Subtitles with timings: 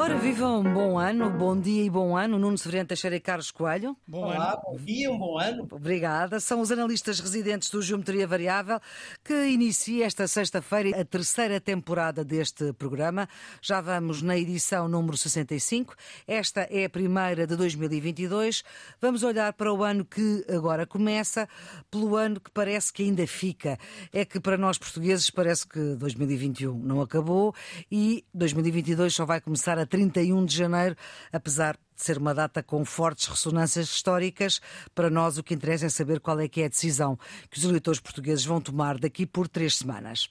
[0.00, 2.38] Ora, vivam um bom ano, bom dia e bom ano.
[2.38, 3.94] Nuno Severino Teixeira e Carlos Coelho.
[4.08, 4.62] Bom Olá, ano.
[4.64, 5.68] bom dia, um bom ano.
[5.70, 6.40] Obrigada.
[6.40, 8.80] São os analistas residentes do Geometria Variável
[9.22, 13.28] que inicia esta sexta-feira a terceira temporada deste programa.
[13.60, 15.94] Já vamos na edição número 65.
[16.26, 18.64] Esta é a primeira de 2022.
[19.02, 21.46] Vamos olhar para o ano que agora começa,
[21.90, 23.78] pelo ano que parece que ainda fica.
[24.14, 27.54] É que para nós portugueses parece que 2021 não acabou
[27.92, 30.96] e 2022 só vai começar a 31 de janeiro,
[31.32, 34.60] apesar de ser uma data com fortes ressonâncias históricas,
[34.94, 37.18] para nós o que interessa é saber qual é que é a decisão
[37.50, 40.30] que os eleitores portugueses vão tomar daqui por três semanas.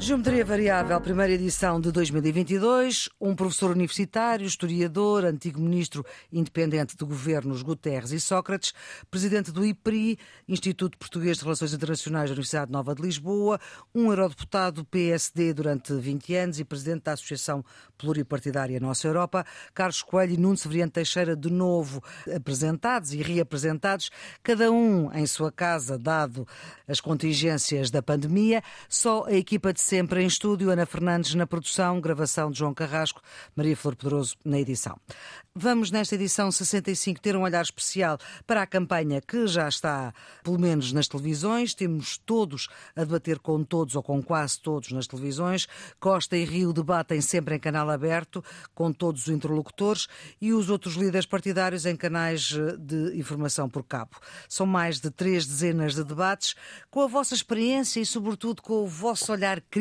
[0.00, 3.10] Geometria Variável, primeira edição de 2022.
[3.20, 8.72] Um professor universitário, historiador, antigo ministro independente de governos Guterres e Sócrates,
[9.10, 13.60] presidente do IPRI, Instituto Português de Relações Internacionais da Universidade Nova de Lisboa,
[13.94, 17.62] um eurodeputado PSD durante 20 anos e presidente da Associação
[17.98, 22.02] Pluripartidária Nossa Europa, Carlos Coelho e Nuno Severiano Teixeira, de novo
[22.34, 24.10] apresentados e reapresentados,
[24.42, 26.48] cada um em sua casa, dado
[26.88, 28.62] as contingências da pandemia.
[28.88, 33.20] Só a equipa de sempre em estúdio, Ana Fernandes na produção, gravação de João Carrasco,
[33.56, 34.96] Maria Flor Pedroso na edição.
[35.52, 40.60] Vamos, nesta edição 65, ter um olhar especial para a campanha que já está, pelo
[40.60, 41.74] menos nas televisões.
[41.74, 45.66] Temos todos a debater com todos ou com quase todos nas televisões.
[45.98, 50.06] Costa e Rio debatem sempre em canal aberto, com todos os interlocutores
[50.40, 54.12] e os outros líderes partidários em canais eh, de informação por cabo.
[54.48, 56.54] São mais de três dezenas de debates,
[56.92, 59.79] com a vossa experiência e, sobretudo, com o vosso olhar crítico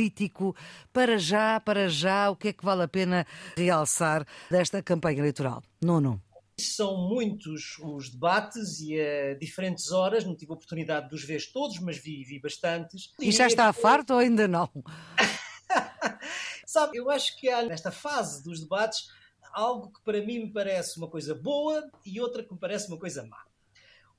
[0.94, 3.26] para já, para já, o que é que vale a pena
[3.58, 5.62] realçar desta campanha eleitoral.
[5.82, 6.22] Nono.
[6.58, 11.42] São muitos os debates e a diferentes horas, não tive a oportunidade de os ver
[11.52, 13.14] todos, mas vi, vi bastantes.
[13.20, 13.82] E já está que...
[13.82, 14.70] farto ou ainda não?
[16.66, 19.10] Sabe, eu acho que há nesta fase dos debates
[19.54, 22.98] algo que para mim me parece uma coisa boa e outra que me parece uma
[22.98, 23.44] coisa má.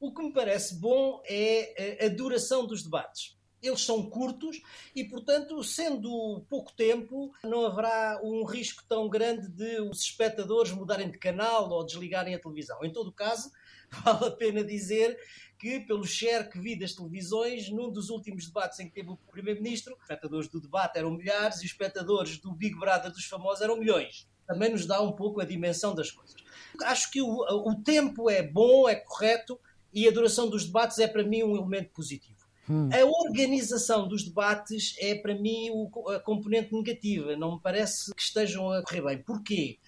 [0.00, 4.60] O que me parece bom é a duração dos debates eles são curtos
[4.94, 11.10] e, portanto, sendo pouco tempo, não haverá um risco tão grande de os espectadores mudarem
[11.10, 12.82] de canal ou desligarem a televisão.
[12.84, 13.50] Em todo o caso,
[14.02, 15.18] vale a pena dizer
[15.58, 19.16] que, pelo share que vi das televisões, num dos últimos debates em que teve o
[19.30, 23.60] Primeiro-Ministro, os espectadores do debate eram milhares e os espectadores do Big Brother dos famosos
[23.60, 24.26] eram milhões.
[24.46, 26.34] Também nos dá um pouco a dimensão das coisas.
[26.82, 29.60] Acho que o, o tempo é bom, é correto
[29.92, 32.39] e a duração dos debates é, para mim, um elemento positivo.
[32.70, 32.88] Hum.
[32.92, 35.70] A organização dos debates é, para mim,
[36.14, 37.36] a componente negativa.
[37.36, 39.18] Não me parece que estejam a correr bem.
[39.18, 39.80] Porquê?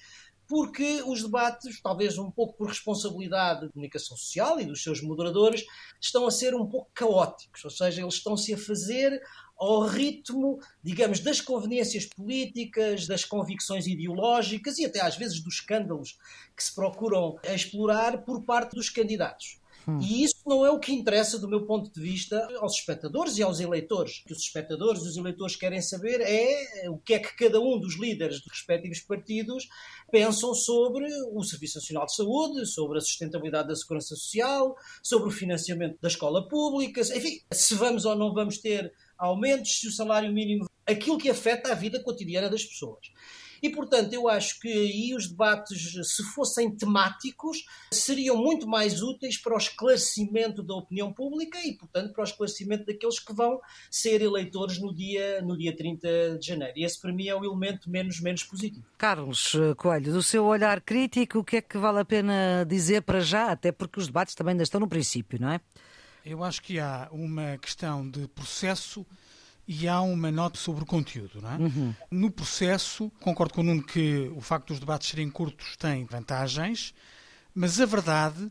[0.48, 5.64] Porque os debates, talvez um pouco por responsabilidade da comunicação social e dos seus moderadores,
[6.00, 9.22] estão a ser um pouco caóticos, ou seja, eles estão-se a fazer
[9.56, 16.18] ao ritmo, digamos, das conveniências políticas, das convicções ideológicas e até às vezes dos escândalos
[16.56, 19.61] que se procuram explorar por parte dos candidatos.
[19.86, 19.98] Hum.
[20.00, 23.42] E isso não é o que interessa, do meu ponto de vista, aos espectadores e
[23.42, 24.20] aos eleitores.
[24.20, 27.60] O que os espectadores e os eleitores querem saber é o que é que cada
[27.60, 29.68] um dos líderes dos respectivos partidos
[30.10, 35.32] pensam sobre o Serviço Nacional de Saúde, sobre a sustentabilidade da segurança social, sobre o
[35.32, 40.32] financiamento da escola pública, enfim, se vamos ou não vamos ter aumentos, se o salário
[40.32, 43.10] mínimo, aquilo que afeta a vida cotidiana das pessoas.
[43.62, 49.38] E, portanto, eu acho que aí os debates, se fossem temáticos, seriam muito mais úteis
[49.38, 54.20] para o esclarecimento da opinião pública e, portanto, para o esclarecimento daqueles que vão ser
[54.20, 56.74] eleitores no dia, no dia 30 de janeiro.
[56.76, 58.84] E esse, para mim, é o elemento menos, menos positivo.
[58.98, 63.20] Carlos Coelho, do seu olhar crítico, o que é que vale a pena dizer para
[63.20, 63.52] já?
[63.52, 65.60] Até porque os debates também ainda estão no princípio, não é?
[66.24, 69.06] Eu acho que há uma questão de processo
[69.66, 71.40] e há uma nota sobre o conteúdo.
[71.40, 71.56] Não é?
[71.56, 71.94] Uhum.
[72.10, 76.94] No processo, concordo com o Nuno que o facto dos debates serem curtos tem vantagens,
[77.54, 78.50] mas a verdade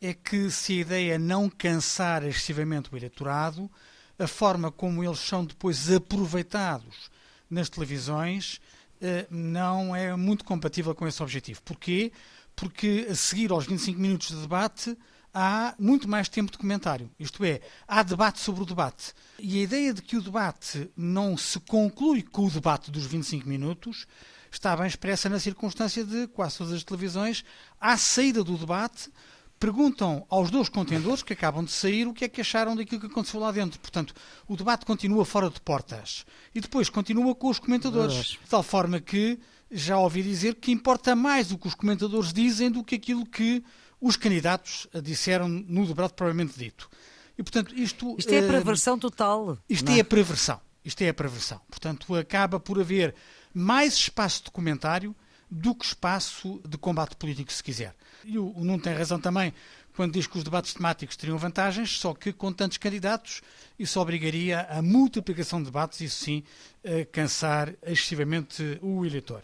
[0.00, 3.70] é que se a ideia é não cansar excessivamente o eleitorado,
[4.18, 7.10] a forma como eles são depois aproveitados
[7.48, 8.60] nas televisões
[9.00, 11.60] eh, não é muito compatível com esse objetivo.
[11.62, 12.12] Porquê?
[12.54, 14.96] Porque a seguir aos 25 minutos de debate
[15.32, 17.10] há muito mais tempo de comentário.
[17.18, 19.12] Isto é, há debate sobre o debate.
[19.38, 23.48] E a ideia de que o debate não se conclui com o debate dos 25
[23.48, 24.06] minutos
[24.50, 27.42] está bem expressa na circunstância de quase todas as televisões,
[27.80, 29.10] à saída do debate,
[29.58, 33.06] perguntam aos dois contendores que acabam de sair o que é que acharam daquilo que
[33.06, 33.78] aconteceu lá dentro.
[33.80, 34.12] Portanto,
[34.46, 36.26] o debate continua fora de portas.
[36.54, 38.26] E depois continua com os comentadores.
[38.26, 39.38] De tal forma que
[39.70, 43.64] já ouvi dizer que importa mais o que os comentadores dizem do que aquilo que
[44.02, 46.90] os candidatos disseram no debate propriamente dito.
[47.38, 48.16] E, portanto, isto...
[48.18, 49.56] Isto é a perversão total.
[49.68, 49.98] Isto é?
[49.98, 50.60] é a perversão.
[50.84, 51.60] Isto é a perversão.
[51.70, 53.14] Portanto, acaba por haver
[53.54, 55.14] mais espaço de comentário
[55.48, 57.94] do que espaço de combate político, se quiser.
[58.24, 59.54] E o Nuno tem razão também
[59.94, 63.42] quando diz que os debates temáticos teriam vantagens, só que com tantos candidatos
[63.78, 66.42] isso obrigaria a multiplicação de debates, isso sim,
[66.84, 69.42] a cansar excessivamente o eleitor.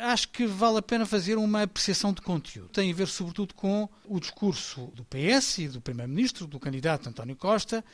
[0.00, 2.68] Acho que vale a pena fazer uma apreciação de conteúdo.
[2.68, 7.36] Tem a ver, sobretudo, com o discurso do PS e do Primeiro-Ministro, do candidato António
[7.36, 7.84] Costa,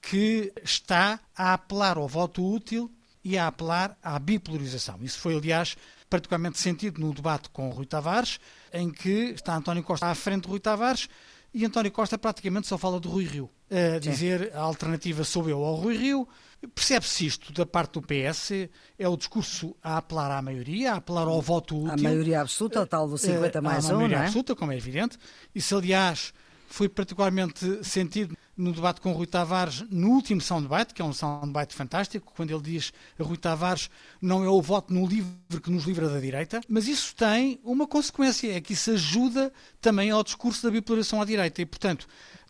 [0.00, 2.90] que está a apelar ao voto útil
[3.24, 4.98] e a apelar à bipolarização.
[5.00, 5.76] Isso foi, aliás,
[6.10, 8.38] particularmente sentido no debate com Rui Tavares,
[8.72, 11.08] em que está António Costa à frente de Rui Tavares
[11.54, 13.48] e António Costa praticamente só fala de Rui Rio.
[13.70, 16.28] A dizer a alternativa sou eu ao Rui Rio.
[16.74, 18.68] Percebe-se isto da parte do PS?
[18.98, 21.92] É o discurso a apelar à maioria, a apelar ao voto útil.
[21.92, 24.20] A maioria absoluta, a tal do 50 mais 1, A maioria é?
[24.26, 25.18] absoluta, como é evidente.
[25.54, 26.32] Isso, aliás,
[26.68, 31.74] foi particularmente sentido no debate com Rui Tavares, no último soundbite, que é um soundbite
[31.74, 33.90] fantástico, quando ele diz a Rui Tavares
[34.20, 37.86] não é o voto no livre que nos livra da direita, mas isso tem uma
[37.86, 42.06] consequência, é que isso ajuda também ao discurso da bipolarização à direita e, portanto,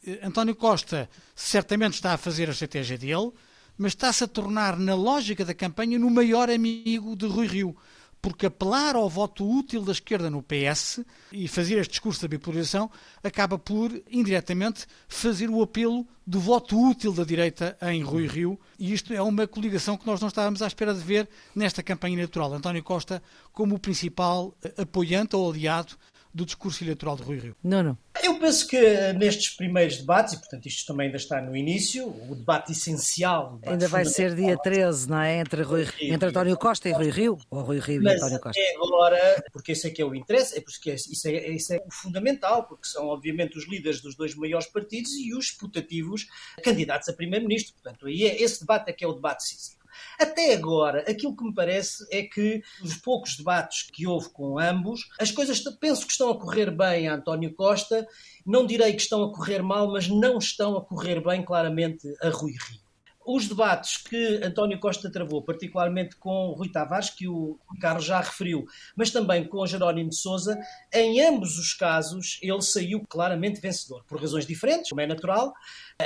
[0.06, 3.32] eh, António Costa certamente está a fazer a estratégia dele,
[3.76, 7.76] mas está-se a tornar, na lógica da campanha, no maior amigo de Rui Rio
[8.24, 11.00] porque apelar ao voto útil da esquerda no PS
[11.30, 12.90] e fazer este discurso da bipolarização
[13.22, 18.58] acaba por, indiretamente, fazer o apelo do voto útil da direita em Rui Rio.
[18.78, 22.14] E isto é uma coligação que nós não estávamos à espera de ver nesta campanha
[22.14, 22.54] eleitoral.
[22.54, 23.22] António Costa
[23.52, 25.94] como o principal apoiante ou aliado
[26.34, 27.56] do discurso eleitoral de Rui Rio.
[27.62, 27.98] Não, não.
[28.20, 32.08] Eu penso que eh, nestes primeiros debates, e portanto isto também ainda está no início,
[32.08, 33.54] o debate essencial.
[33.54, 35.38] O debate ainda vai ser dia 13, não é?
[35.38, 38.60] Entre, Rui, entre António Costa e Rui Rio, ou Rui Rio Mas e António Costa.
[38.60, 41.76] É agora, porque esse é que é o interesse, é porque isso é, isso é
[41.86, 46.26] o fundamental, porque são obviamente os líderes dos dois maiores partidos e os putativos
[46.64, 47.74] candidatos a primeiro-ministro.
[47.74, 49.83] Portanto, aí é, esse debate é que é o debate decisivo.
[50.18, 55.08] Até agora, aquilo que me parece é que os poucos debates que houve com ambos,
[55.18, 58.06] as coisas penso que estão a correr bem a António Costa.
[58.46, 62.28] Não direi que estão a correr mal, mas não estão a correr bem, claramente, a
[62.28, 62.84] Rui Rio
[63.26, 68.66] os debates que António Costa travou, particularmente com Rui Tavares, que o Carlos já referiu,
[68.94, 70.58] mas também com Jerónimo de Souza,
[70.92, 75.54] em ambos os casos ele saiu claramente vencedor, por razões diferentes, como é natural.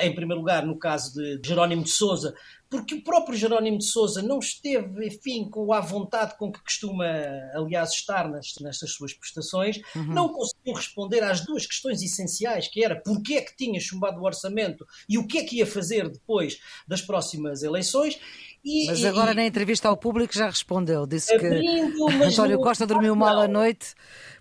[0.00, 2.34] Em primeiro lugar, no caso de Jerónimo de Souza,
[2.70, 7.06] porque o próprio Jerónimo de Souza não esteve, enfim, com a vontade com que costuma,
[7.54, 10.04] aliás, estar nestas suas prestações, uhum.
[10.04, 14.24] não conseguiu responder às duas questões essenciais, que era porquê é que tinha chumbado o
[14.24, 18.18] orçamento e o que é que ia fazer depois das próximas eleições.
[18.64, 21.46] E, Mas agora e, na entrevista ao público já respondeu, disse que
[22.24, 23.94] António Costa dormiu mal à noite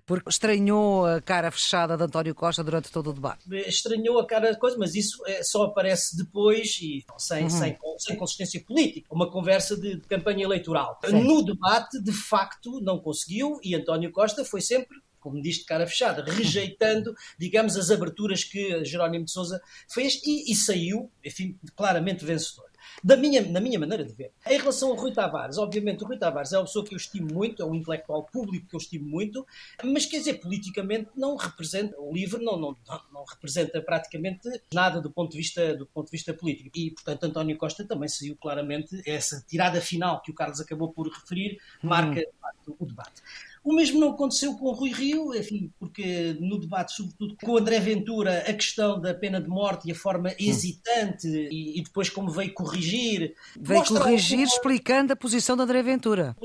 [0.08, 3.44] porque estranhou a cara fechada de António Costa durante todo o debate.
[3.68, 7.50] Estranhou a cara de coisa, mas isso é, só aparece depois e sem, uhum.
[7.50, 9.06] sem, sem consistência política.
[9.14, 10.98] Uma conversa de, de campanha eleitoral.
[11.04, 11.22] Sim.
[11.24, 15.86] No debate, de facto, não conseguiu e António Costa foi sempre como diz de cara
[15.86, 19.60] fechada, rejeitando, digamos, as aberturas que Jerónimo de Sousa
[19.92, 22.67] fez e, e saiu, enfim, claramente vencedor
[23.02, 24.32] da minha, na minha maneira de ver.
[24.46, 27.32] Em relação ao Rui Tavares, obviamente o Rui Tavares é uma pessoa que eu estimo
[27.32, 29.46] muito, é um intelectual público que eu estimo muito,
[29.82, 32.76] mas quer dizer, politicamente não representa, o livro não, não,
[33.12, 36.70] não representa praticamente nada do ponto, de vista, do ponto de vista político.
[36.74, 41.08] E, portanto, António Costa também saiu claramente, essa tirada final que o Carlos acabou por
[41.08, 42.20] referir, marca
[42.66, 42.74] hum.
[42.78, 43.22] o debate.
[43.64, 47.58] O mesmo não aconteceu com o Rui Rio, enfim, porque no debate, sobretudo com o
[47.58, 52.08] André Ventura, a questão da pena de morte e a forma hesitante e, e depois
[52.08, 53.34] como veio corrigir.
[53.58, 56.36] Veio corrigir explicando a posição de André Ventura.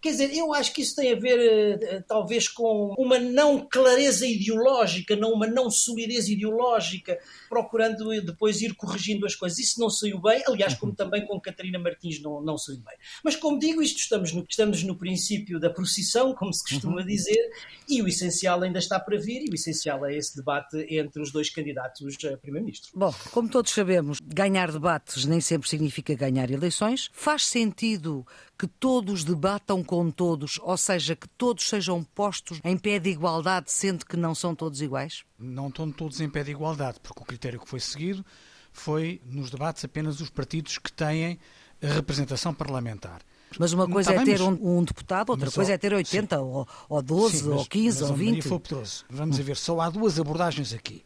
[0.00, 4.26] Quer dizer, eu acho que isso tem a ver eh, talvez com uma não clareza
[4.26, 9.58] ideológica, não uma não solidez ideológica, procurando depois ir corrigindo as coisas.
[9.58, 10.96] Isso não saiu bem, aliás, como uhum.
[10.96, 12.96] também com Catarina Martins não, não saiu bem.
[13.22, 17.06] Mas como digo, isto estamos no, estamos no princípio da procissão, como se costuma uhum.
[17.06, 17.50] dizer,
[17.88, 21.32] e o essencial ainda está para vir, e o essencial é esse debate entre os
[21.32, 22.92] dois candidatos a Primeiro-Ministro.
[22.94, 27.10] Bom, como todos sabemos, ganhar debates nem sempre significa ganhar eleições.
[27.12, 28.24] Faz sentido
[28.56, 33.72] que todos debatam com todos, ou seja, que todos sejam postos em pé de igualdade,
[33.72, 35.24] sendo que não são todos iguais?
[35.38, 38.24] Não estão todos em pé de igualdade, porque o critério que foi seguido
[38.72, 41.38] foi, nos debates, apenas os partidos que têm
[41.80, 43.20] representação parlamentar.
[43.58, 45.92] Mas uma coisa tá é ter um, um, deputado, outra mas coisa só, é ter
[45.92, 48.48] 80 ou, ou 12 sim, mas, ou 15 mas, ou 20.
[48.48, 51.04] Maria Vamos a ver, só há duas abordagens aqui.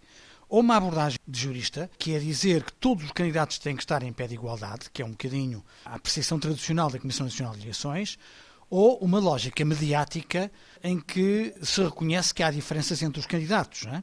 [0.49, 4.03] Ou uma abordagem de jurista, que é dizer que todos os candidatos têm que estar
[4.03, 7.63] em pé de igualdade, que é um bocadinho a apreciação tradicional da Comissão Nacional de
[7.63, 8.19] Eleições,
[8.69, 10.51] ou uma lógica mediática
[10.83, 13.87] em que se reconhece que há diferenças entre os candidatos.
[13.87, 14.03] É?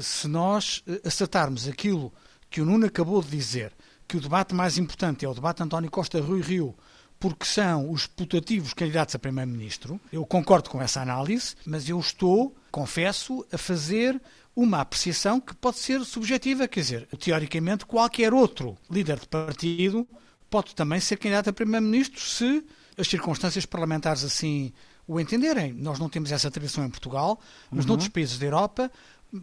[0.00, 2.12] Se nós eh, acertarmos aquilo
[2.48, 3.72] que o Nuno acabou de dizer,
[4.06, 6.74] que o debate mais importante é o debate António Costa Rui Rio,
[7.18, 10.00] porque são os putativos candidatos a primeiro-ministro.
[10.12, 14.20] Eu concordo com essa análise, mas eu estou, confesso, a fazer
[14.54, 20.06] uma apreciação que pode ser subjetiva, quer dizer, teoricamente qualquer outro líder de partido
[20.48, 22.64] pode também ser candidato a primeiro-ministro se
[22.96, 24.72] as circunstâncias parlamentares assim
[25.06, 25.72] o entenderem.
[25.72, 27.40] Nós não temos essa tradição em Portugal,
[27.70, 27.88] mas uhum.
[27.88, 28.90] noutros países da Europa,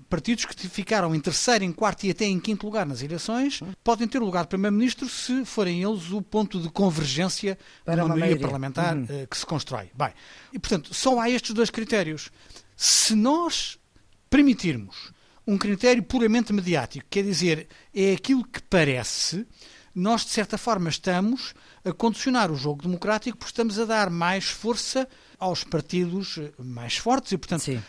[0.10, 4.08] partidos que ficaram em terceiro, em quarto e até em quinto lugar nas eleições podem
[4.08, 8.42] ter lugar de primeiro-ministro se forem eles o ponto de convergência para uma maioria, maioria
[8.42, 9.04] parlamentar uhum.
[9.04, 9.92] uh, que se constrói.
[9.94, 10.12] Bem,
[10.54, 12.30] e portanto, só há estes dois critérios.
[12.76, 13.78] Se nós
[14.30, 15.12] permitirmos
[15.46, 19.46] um critério puramente mediático, quer dizer, é aquilo que parece,
[19.94, 24.46] nós de certa forma estamos a condicionar o jogo democrático porque estamos a dar mais
[24.46, 25.08] força
[25.38, 27.84] aos partidos mais fortes e, portanto,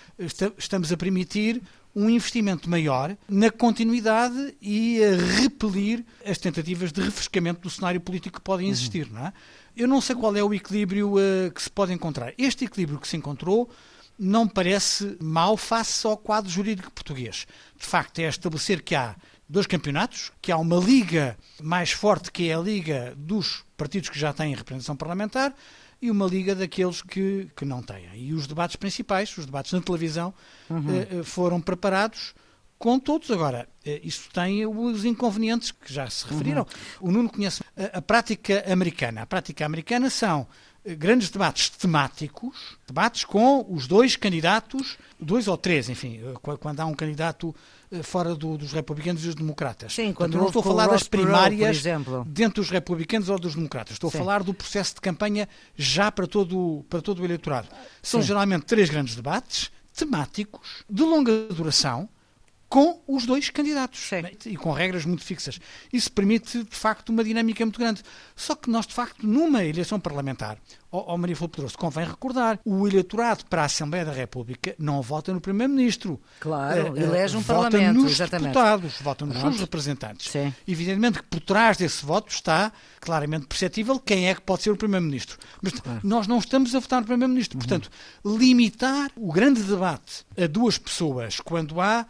[0.59, 1.63] estamos a permitir
[1.95, 8.39] um investimento maior na continuidade e a repelir as tentativas de refrescamento do cenário político
[8.39, 9.07] que podem existir.
[9.09, 9.15] Uhum.
[9.15, 9.33] Não é?
[9.77, 12.33] Eu não sei qual é o equilíbrio uh, que se pode encontrar.
[12.37, 13.71] Este equilíbrio que se encontrou
[14.19, 17.47] não parece mau face ao quadro jurídico português.
[17.79, 19.17] De facto, é estabelecer que há
[19.49, 24.19] dois campeonatos, que há uma liga mais forte, que é a liga dos partidos que
[24.19, 25.55] já têm representação parlamentar,
[26.03, 28.09] e uma liga daqueles que, que não têm.
[28.15, 30.35] E os debates principais, os debates na televisão,
[30.69, 31.01] uhum.
[31.01, 32.35] Eh, foram preparados
[32.77, 33.31] com todos.
[33.31, 36.67] Agora, eh, isso tem os inconvenientes que já se referiram.
[37.01, 37.09] Uhum.
[37.09, 39.23] O Nuno conhece a, a prática americana.
[39.23, 40.49] A prática americana são
[40.85, 46.87] grandes debates temáticos, debates com os dois candidatos, dois ou três, enfim, eh, quando há
[46.87, 47.55] um candidato
[47.91, 49.93] eh, fora do, dos republicanos e dos democratas.
[49.93, 51.83] Sim, quando não estou a falar das primárias
[52.27, 53.95] dentro dos republicanos ou dos democratas.
[53.95, 54.19] Estou Sim.
[54.19, 57.69] a falar do processo de campanha já para todo, para todo o eleitorado.
[58.03, 58.27] São Sim.
[58.27, 62.09] geralmente três grandes debates temáticos, de longa duração,
[62.73, 64.23] com os dois candidatos Sim.
[64.47, 65.61] e com regras muito fixas.
[65.93, 68.03] Isso permite, de facto, uma dinâmica muito grande.
[68.35, 70.57] Só que nós, de facto, numa eleição parlamentar,
[70.91, 75.35] ó, Maria Flor Pedroso, convém recordar, o eleitorado para a Assembleia da República não vota
[75.35, 76.19] no Primeiro-Ministro.
[76.41, 78.55] Claro, uh, elege um vota Parlamento, nos exatamente.
[78.55, 80.31] deputados, vota nos seus representantes.
[80.31, 80.55] Sim.
[80.67, 84.77] Evidentemente que por trás desse voto está claramente perceptível quem é que pode ser o
[84.79, 85.37] Primeiro-Ministro.
[85.61, 86.01] Mas claro.
[86.03, 87.59] nós não estamos a votar no Primeiro-Ministro.
[87.59, 87.67] Uhum.
[87.67, 87.91] Portanto,
[88.25, 92.07] limitar o grande debate a duas pessoas quando há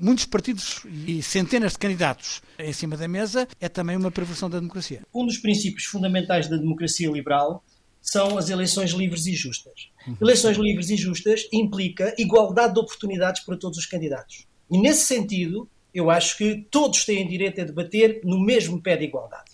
[0.00, 4.58] muitos partidos e centenas de candidatos em cima da mesa é também uma perversão da
[4.58, 5.02] democracia.
[5.14, 7.64] Um dos princípios fundamentais da democracia liberal
[8.00, 9.90] são as eleições livres e justas.
[10.20, 14.46] Eleições livres e justas implica igualdade de oportunidades para todos os candidatos.
[14.70, 19.04] E nesse sentido, eu acho que todos têm direito a debater no mesmo pé de
[19.04, 19.52] igualdade.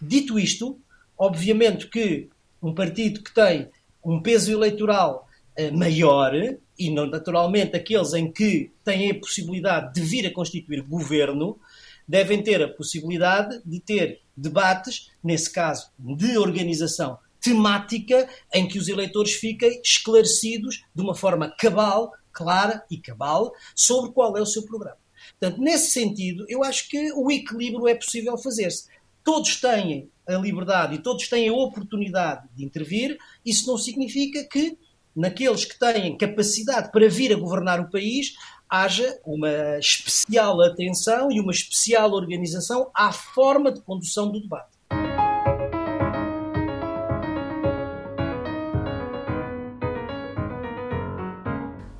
[0.00, 0.78] Dito isto,
[1.16, 2.28] obviamente que
[2.62, 3.68] um partido que tem
[4.04, 6.32] um peso eleitoral uh, maior
[6.78, 11.58] e naturalmente aqueles em que têm a possibilidade de vir a constituir governo,
[12.06, 18.88] devem ter a possibilidade de ter debates, nesse caso de organização temática, em que os
[18.88, 24.64] eleitores fiquem esclarecidos de uma forma cabal, clara e cabal sobre qual é o seu
[24.64, 24.96] programa.
[25.38, 28.88] Portanto, nesse sentido, eu acho que o equilíbrio é possível fazer-se.
[29.22, 34.78] Todos têm a liberdade e todos têm a oportunidade de intervir, isso não significa que
[35.14, 38.34] naqueles que têm capacidade para vir a governar o país,
[38.68, 44.73] haja uma especial atenção e uma especial organização à forma de condução do debate.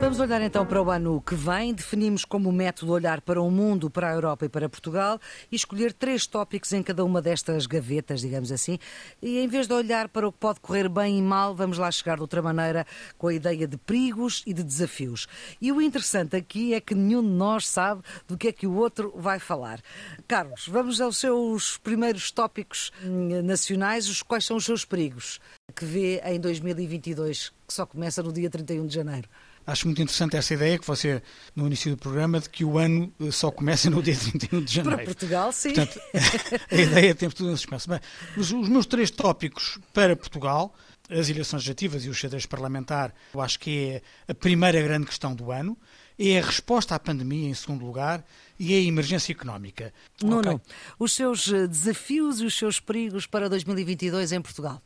[0.05, 1.73] Vamos olhar então para o ano que vem.
[1.73, 5.19] Definimos como método olhar para o mundo, para a Europa e para Portugal
[5.51, 8.79] e escolher três tópicos em cada uma destas gavetas, digamos assim.
[9.23, 11.91] E em vez de olhar para o que pode correr bem e mal, vamos lá
[11.91, 15.27] chegar de outra maneira com a ideia de perigos e de desafios.
[15.59, 18.75] E o interessante aqui é que nenhum de nós sabe do que é que o
[18.75, 19.81] outro vai falar.
[20.29, 24.21] Carlos, vamos aos seus primeiros tópicos hum, nacionais.
[24.21, 25.41] Quais são os seus perigos
[25.75, 29.31] que vê em 2022, que só começa no dia 31 de janeiro?
[29.67, 31.23] Acho muito interessante essa ideia que você,
[31.57, 34.75] no início do programa, de que o ano eh, só começa no dia 31 de
[34.75, 34.97] janeiro.
[34.97, 35.73] Para Portugal, sim.
[35.73, 36.01] Portanto,
[36.71, 37.89] a ideia tem tudo em suspenso.
[37.89, 38.01] Bem,
[38.37, 40.75] os, os meus três tópicos para Portugal,
[41.09, 45.35] as eleições legislativas e o xadrez parlamentar, eu acho que é a primeira grande questão
[45.35, 45.77] do ano.
[46.17, 48.25] É a resposta à pandemia, em segundo lugar,
[48.59, 49.93] e a emergência económica.
[50.23, 50.61] Nuno, okay.
[50.99, 54.81] os seus eh, desafios e os seus perigos para 2022 em Portugal?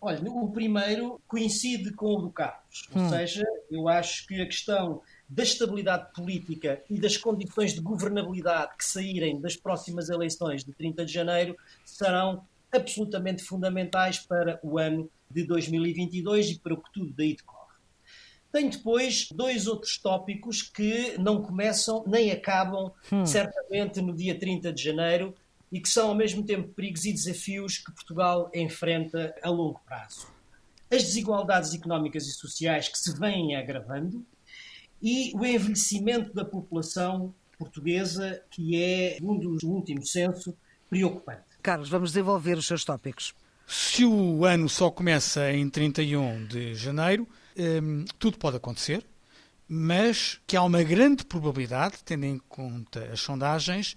[0.00, 3.08] Olha, o primeiro coincide com o do Carlos, ou hum.
[3.08, 8.84] seja, eu acho que a questão da estabilidade política e das condições de governabilidade que
[8.84, 15.44] saírem das próximas eleições de 30 de janeiro serão absolutamente fundamentais para o ano de
[15.44, 17.58] 2022 e para o que tudo daí decorre.
[18.52, 23.26] Tem depois dois outros tópicos que não começam nem acabam, hum.
[23.26, 25.34] certamente, no dia 30 de janeiro
[25.70, 30.26] e que são, ao mesmo tempo, perigos e desafios que Portugal enfrenta a longo prazo.
[30.90, 34.24] As desigualdades económicas e sociais que se vêm agravando
[35.02, 40.56] e o envelhecimento da população portuguesa, que é, segundo o último censo,
[40.88, 41.42] preocupante.
[41.62, 43.34] Carlos, vamos desenvolver os seus tópicos.
[43.66, 47.28] Se o ano só começa em 31 de janeiro,
[47.82, 49.04] hum, tudo pode acontecer,
[49.68, 53.94] mas que há uma grande probabilidade, tendo em conta as sondagens,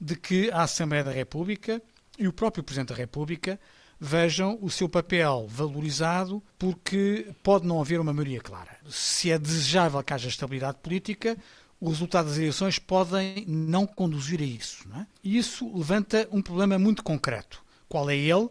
[0.00, 1.82] de que a Assembleia da República
[2.18, 3.58] e o próprio Presidente da República
[4.00, 8.76] vejam o seu papel valorizado, porque pode não haver uma maioria clara.
[8.88, 11.36] Se é desejável que haja estabilidade política,
[11.80, 14.88] o resultado das eleições podem não conduzir a isso.
[14.88, 15.06] Não é?
[15.22, 17.62] E isso levanta um problema muito concreto.
[17.88, 18.48] Qual é ele?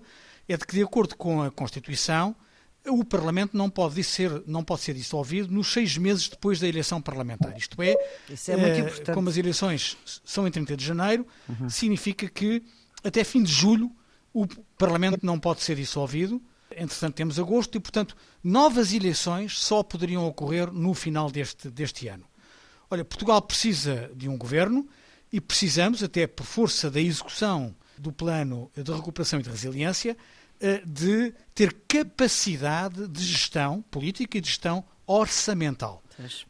[0.48, 2.36] É de que, de acordo com a Constituição,
[2.90, 7.02] o Parlamento não pode ser, não pode ser dissolvido nos seis meses depois da eleição
[7.02, 7.56] parlamentar.
[7.58, 9.14] Isto é, é importante.
[9.14, 11.70] como as eleições são em 30 de janeiro, uhum.
[11.70, 12.64] significa que
[13.04, 13.92] até fim de julho
[14.34, 16.42] o Parlamento não pode ser dissolvido.
[16.72, 22.26] Entretanto, temos agosto e, portanto, novas eleições só poderiam ocorrer no final deste, deste ano.
[22.90, 24.88] Olha, Portugal precisa de um governo
[25.32, 30.16] e precisamos, até por força da execução do plano de recuperação e de resiliência, eh,
[30.86, 36.04] de ter capacidade de gestão política e de gestão orçamental.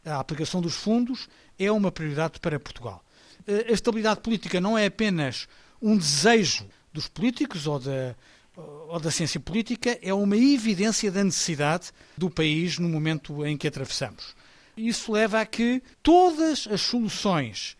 [0.04, 3.04] A aplicação dos fundos é uma prioridade para Portugal.
[3.46, 5.46] Eh, a estabilidade política não é apenas
[5.80, 8.16] um desejo dos políticos ou da,
[8.56, 13.68] ou da ciência política, é uma evidência da necessidade do país no momento em que
[13.68, 14.34] atravessamos.
[14.76, 17.76] Isso leva a que todas as soluções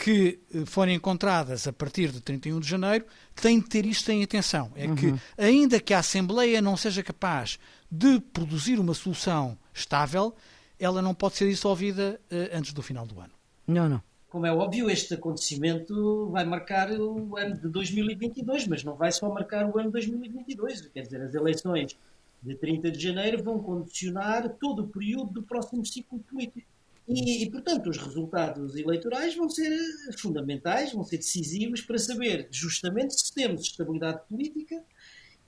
[0.00, 3.04] que eh, forem encontradas a partir de 31 de janeiro
[3.34, 4.72] têm de ter isto em atenção.
[4.74, 4.94] É uhum.
[4.94, 7.58] que, ainda que a Assembleia não seja capaz
[7.90, 10.34] de produzir uma solução estável,
[10.78, 13.34] ela não pode ser dissolvida uh, antes do final do ano.
[13.66, 14.02] Não, não.
[14.30, 19.28] Como é óbvio, este acontecimento vai marcar o ano de 2022, mas não vai só
[19.28, 20.86] marcar o ano de 2022.
[20.94, 21.98] Quer dizer, as eleições
[22.42, 26.66] de 30 de janeiro vão condicionar todo o período do próximo ciclo político.
[27.08, 29.70] E, e, portanto, os resultados eleitorais vão ser
[30.18, 34.82] fundamentais, vão ser decisivos para saber justamente se temos estabilidade política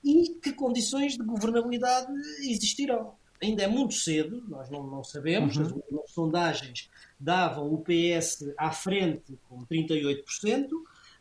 [0.03, 2.11] e que condições de governabilidade
[2.41, 3.15] existirão.
[3.41, 5.63] Ainda é muito cedo, nós não, não sabemos, uhum.
[5.63, 6.89] as últimas sondagens
[7.19, 10.69] davam o PS à frente com 38%,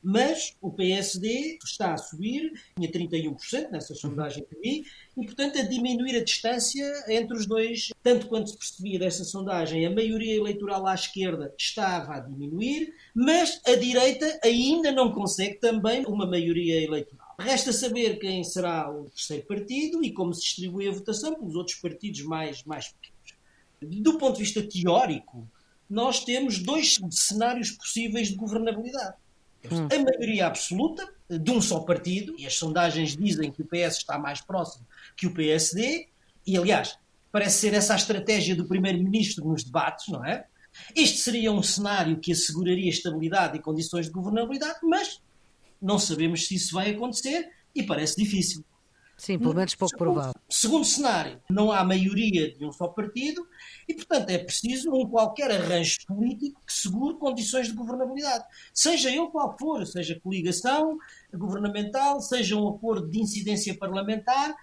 [0.03, 4.85] mas o PSD está a subir, tinha 31% nessa sondagem que vi,
[5.17, 9.87] e portanto a diminuir a distância entre os dois, tanto quanto se percebia dessa sondagem,
[9.87, 16.05] a maioria eleitoral à esquerda estava a diminuir, mas a direita ainda não consegue também
[16.07, 17.35] uma maioria eleitoral.
[17.39, 21.77] Resta saber quem será o terceiro partido e como se distribui a votação pelos outros
[21.77, 24.03] partidos mais, mais pequenos.
[24.03, 25.49] Do ponto de vista teórico,
[25.91, 29.17] nós temos dois cenários possíveis de governabilidade.
[29.71, 29.89] Hum.
[29.93, 34.19] A maioria absoluta de um só partido, e as sondagens dizem que o PS está
[34.19, 36.09] mais próximo que o PSD,
[36.47, 36.99] e aliás,
[37.31, 40.47] parece ser essa a estratégia do Primeiro-Ministro nos debates, não é?
[40.97, 45.21] Este seria um cenário que asseguraria estabilidade e condições de governabilidade, mas
[45.81, 48.65] não sabemos se isso vai acontecer e parece difícil.
[49.17, 50.35] Sim, pelo menos pouco segundo, provável.
[50.49, 53.47] Segundo cenário, não há maioria de um só partido
[53.89, 58.45] e, portanto, é preciso um qualquer arranjo político que segure condições de governabilidade.
[58.75, 60.99] Seja ele qual for, seja coligação
[61.33, 64.55] governamental, seja um acordo de incidência parlamentar,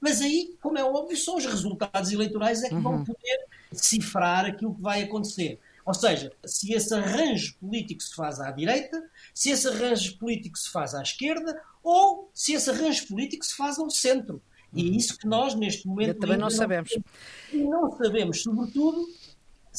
[0.00, 2.82] mas aí, como é óbvio, são os resultados eleitorais é que uhum.
[2.82, 5.60] vão poder cifrar aquilo que vai acontecer.
[5.84, 10.70] Ou seja, se esse arranjo político se faz à direita, se esse arranjo político se
[10.70, 14.42] faz à esquerda, ou se esse arranjo político se faz ao centro.
[14.74, 16.18] E é isso que nós, neste momento.
[16.18, 16.90] também não sabemos.
[17.50, 19.06] E não sabemos, sobretudo,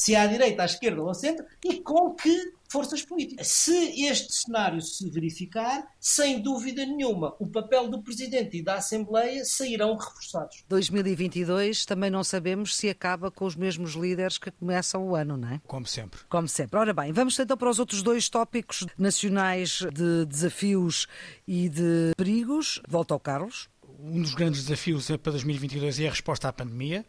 [0.00, 3.48] se é à direita, à esquerda ou ao centro, e com que forças políticas.
[3.48, 9.44] Se este cenário se verificar, sem dúvida nenhuma, o papel do Presidente e da Assembleia
[9.44, 10.64] sairão reforçados.
[10.70, 15.50] 2022 também não sabemos se acaba com os mesmos líderes que começam o ano, não
[15.50, 15.60] é?
[15.66, 16.20] Como sempre.
[16.30, 16.78] Como sempre.
[16.78, 21.06] Ora bem, vamos então para os outros dois tópicos nacionais de desafios
[21.46, 22.80] e de perigos.
[22.88, 23.68] Volta ao Carlos.
[24.02, 27.04] Um dos grandes desafios para 2022 é a resposta à pandemia.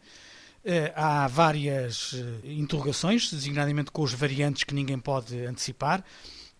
[0.64, 6.04] Eh, há várias eh, interrogações, designadamente com os variantes que ninguém pode antecipar.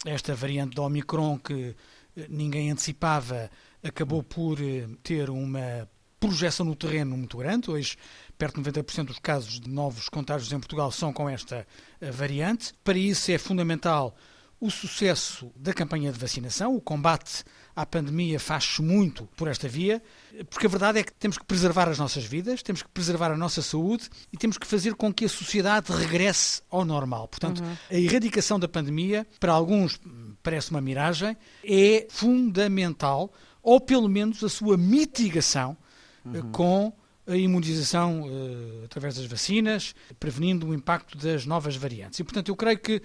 [0.04, 1.76] Esta variante do Omicron que
[2.16, 3.48] eh, ninguém antecipava
[3.82, 4.58] acabou por
[5.04, 5.88] ter uma
[6.18, 7.70] projeção no terreno muito grande.
[7.70, 7.96] Hoje,
[8.36, 11.66] perto de 90% dos casos de novos contágios em Portugal são com esta
[12.12, 12.72] variante.
[12.84, 14.16] Para isso é fundamental
[14.62, 17.42] o sucesso da campanha de vacinação, o combate
[17.74, 20.00] à pandemia faz-se muito por esta via,
[20.48, 23.36] porque a verdade é que temos que preservar as nossas vidas, temos que preservar a
[23.36, 27.26] nossa saúde e temos que fazer com que a sociedade regresse ao normal.
[27.26, 27.76] Portanto, uhum.
[27.90, 30.00] a erradicação da pandemia, para alguns
[30.44, 33.32] parece uma miragem, é fundamental,
[33.64, 35.76] ou pelo menos a sua mitigação
[36.24, 36.52] eh, uhum.
[36.52, 36.92] com
[37.26, 42.20] a imunização uh, através das vacinas, prevenindo o impacto das novas variantes.
[42.20, 43.02] E, portanto, eu creio que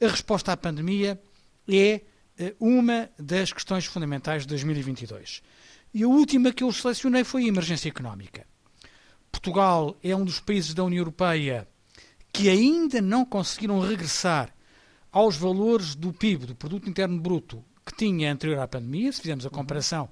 [0.00, 1.20] a resposta à pandemia
[1.68, 2.02] é
[2.38, 5.42] uh, uma das questões fundamentais de 2022.
[5.92, 8.46] E a última que eu selecionei foi a emergência económica.
[9.30, 11.68] Portugal é um dos países da União Europeia
[12.32, 14.52] que ainda não conseguiram regressar
[15.12, 19.46] aos valores do PIB, do Produto Interno Bruto, que tinha anterior à pandemia, se fizermos
[19.46, 20.08] a comparação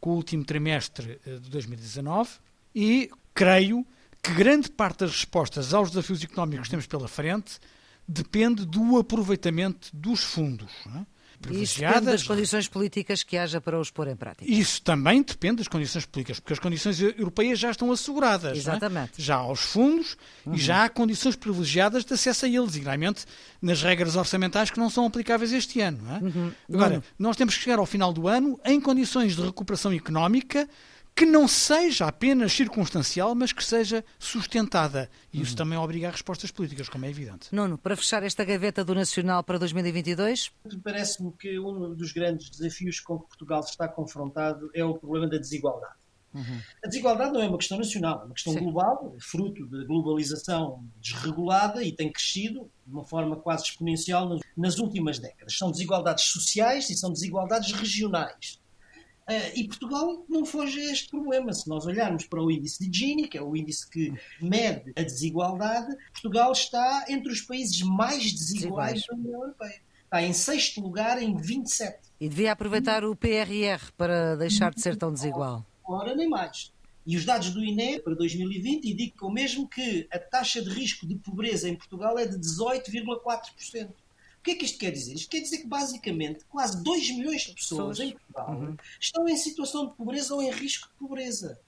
[0.00, 2.30] com o último trimestre eh, de 2019,
[2.74, 3.84] e creio
[4.22, 7.58] que grande parte das respostas aos desafios económicos que temos pela frente
[8.06, 10.72] depende do aproveitamento dos fundos.
[10.86, 11.14] É?
[11.52, 14.50] Isso depende das condições políticas que haja para os pôr em prática.
[14.50, 18.52] Isso também depende das condições políticas, porque as condições europeias já estão asseguradas.
[18.52, 18.56] É?
[18.56, 19.20] Exatamente.
[19.20, 19.22] É?
[19.22, 20.54] Já há os fundos uhum.
[20.54, 23.26] e já há condições privilegiadas de acesso a eles, designadamente
[23.60, 26.00] nas regras orçamentais que não são aplicáveis este ano.
[26.10, 26.24] É?
[26.24, 26.52] Uhum.
[26.72, 27.02] Agora, uhum.
[27.18, 30.68] nós temos que chegar ao final do ano em condições de recuperação económica
[31.14, 35.08] que não seja apenas circunstancial, mas que seja sustentada.
[35.32, 35.56] E isso uhum.
[35.56, 37.54] também obriga a respostas políticas, como é evidente.
[37.54, 40.50] Nuno, para fechar esta gaveta do Nacional para 2022?
[40.82, 45.38] Parece-me que um dos grandes desafios com que Portugal está confrontado é o problema da
[45.38, 45.94] desigualdade.
[46.34, 46.60] Uhum.
[46.84, 48.58] A desigualdade não é uma questão nacional, é uma questão Sim.
[48.58, 55.20] global, fruto da globalização desregulada e tem crescido de uma forma quase exponencial nas últimas
[55.20, 55.56] décadas.
[55.56, 58.58] São desigualdades sociais e são desigualdades regionais.
[59.28, 61.52] Uh, e Portugal não foge a este problema.
[61.52, 65.02] Se nós olharmos para o índice de Gini, que é o índice que mede a
[65.02, 69.80] desigualdade, Portugal está entre os países mais desiguais da União Europeia.
[70.04, 71.98] Está em sexto lugar em 27.
[72.20, 75.64] E devia aproveitar o PRR para deixar de ser tão desigual.
[75.86, 76.72] Ora, nem mais.
[77.06, 81.16] E os dados do INE para 2020 indicam mesmo que a taxa de risco de
[81.16, 83.90] pobreza em Portugal é de 18,4%.
[84.44, 85.14] O que é que isto quer dizer?
[85.14, 88.76] Isto quer dizer que, basicamente, quase 2 milhões de pessoas em Portugal uhum.
[89.00, 91.58] estão em situação de pobreza ou em risco de pobreza.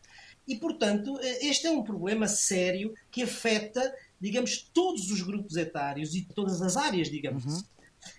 [0.46, 6.14] E, portanto, eh, este é um problema sério que afeta, digamos, todos os grupos etários
[6.14, 7.52] e todas as áreas, digamos uhum.
[7.52, 7.64] assim.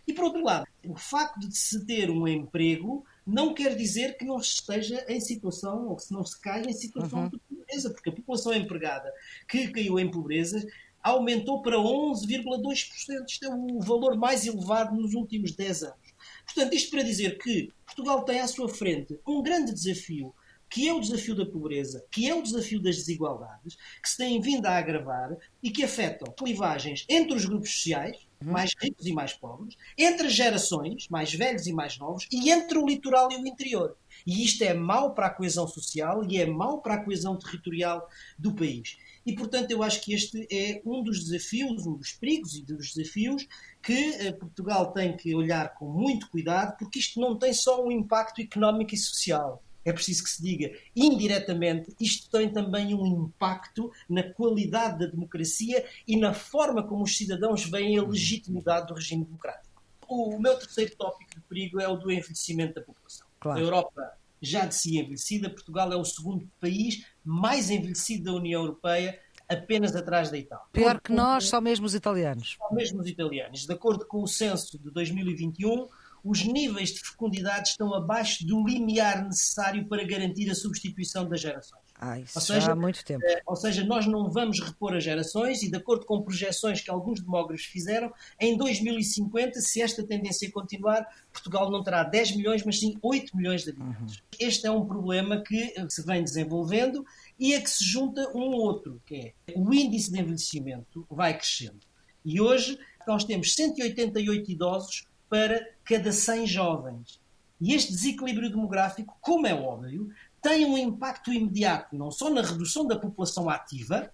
[0.07, 4.25] E, por outro lado, o facto de se ter um emprego não quer dizer que
[4.25, 7.29] não se esteja em situação, ou que não se caia em situação uhum.
[7.29, 9.13] de pobreza, porque a população empregada
[9.47, 10.67] que caiu em pobreza
[11.07, 13.25] aumentou para 11,2%.
[13.27, 16.07] Isto é o valor mais elevado nos últimos 10 anos.
[16.45, 20.33] Portanto, isto para dizer que Portugal tem à sua frente um grande desafio,
[20.69, 24.41] que é o desafio da pobreza, que é o desafio das desigualdades, que se têm
[24.41, 28.51] vindo a agravar e que afetam clivagens entre os grupos sociais, uhum.
[28.51, 32.77] mais ricos e mais pobres, entre as gerações, mais velhos e mais novos, e entre
[32.77, 33.95] o litoral e o interior.
[34.25, 38.07] E isto é mau para a coesão social e é mau para a coesão territorial
[38.37, 38.97] do país.
[39.27, 42.93] E, portanto, eu acho que este é um dos desafios, um dos perigos e dos
[42.93, 43.45] desafios
[43.83, 47.91] que eh, Portugal tem que olhar com muito cuidado, porque isto não tem só um
[47.91, 49.61] impacto económico e social.
[49.83, 55.85] É preciso que se diga, indiretamente, isto tem também um impacto na qualidade da democracia
[56.07, 59.83] e na forma como os cidadãos veem a legitimidade do regime democrático.
[60.07, 63.27] O meu terceiro tópico de perigo é o do envelhecimento da população.
[63.41, 63.59] Claro.
[63.59, 68.61] A Europa já de si envelhecida, Portugal é o segundo país mais envelhecido da União
[68.61, 69.19] Europeia,
[69.49, 70.65] apenas atrás da Itália.
[70.71, 72.57] Pior que nós, só mesmo os italianos.
[72.57, 73.65] Só mesmo os italianos.
[73.65, 75.87] De acordo com o censo de 2021,
[76.23, 81.86] os níveis de fecundidade estão abaixo do limiar necessário para garantir a substituição das gerações.
[81.99, 83.25] Ah, isso ou seja, há muito tempo.
[83.25, 86.91] Eh, ou seja, nós não vamos repor as gerações e, de acordo com projeções que
[86.91, 92.79] alguns demógrafos fizeram, em 2050, se esta tendência continuar, Portugal não terá 10 milhões, mas
[92.79, 94.17] sim 8 milhões de habitantes.
[94.17, 94.23] Uhum.
[94.39, 97.03] Este é um problema que se vem desenvolvendo
[97.39, 101.79] e a que se junta um outro, que é o índice de envelhecimento vai crescendo.
[102.23, 107.19] E hoje nós temos 188 idosos para cada 100 jovens.
[107.59, 110.09] E este desequilíbrio demográfico, como é óbvio,
[110.47, 114.09] tem um impacto imediato não só na redução da população ativa,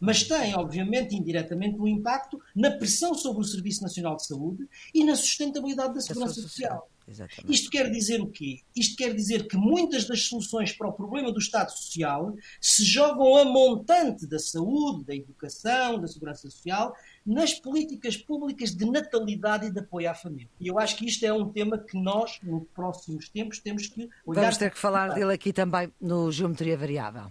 [0.00, 5.04] mas tem, obviamente, indiretamente um impacto na pressão sobre o Serviço Nacional de Saúde e
[5.04, 6.88] na sustentabilidade da segurança social.
[7.06, 7.52] Exatamente.
[7.52, 8.60] Isto quer dizer o quê?
[8.74, 13.36] Isto quer dizer que muitas das soluções para o problema do Estado Social se jogam
[13.36, 19.70] a montante da saúde, da educação, da segurança social, nas políticas públicas de natalidade e
[19.70, 20.48] de apoio à família.
[20.60, 24.08] E eu acho que isto é um tema que nós, nos próximos tempos, temos que
[24.26, 24.42] olhar.
[24.42, 27.30] Vamos ter que falar dele aqui também no Geometria Variável.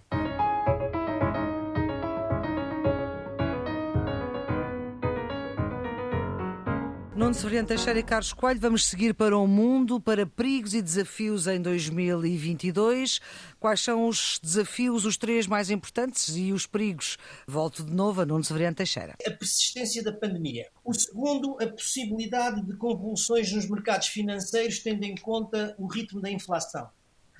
[7.32, 11.46] Nuno Severiano Teixeira e Carlos Coelho, vamos seguir para o mundo, para perigos e desafios
[11.46, 13.22] em 2022.
[13.58, 17.16] Quais são os desafios, os três mais importantes e os perigos?
[17.48, 19.14] Volto de novo a Nuno Severiano Teixeira.
[19.26, 20.68] A persistência da pandemia.
[20.84, 26.30] O segundo, a possibilidade de convulsões nos mercados financeiros, tendo em conta o ritmo da
[26.30, 26.86] inflação.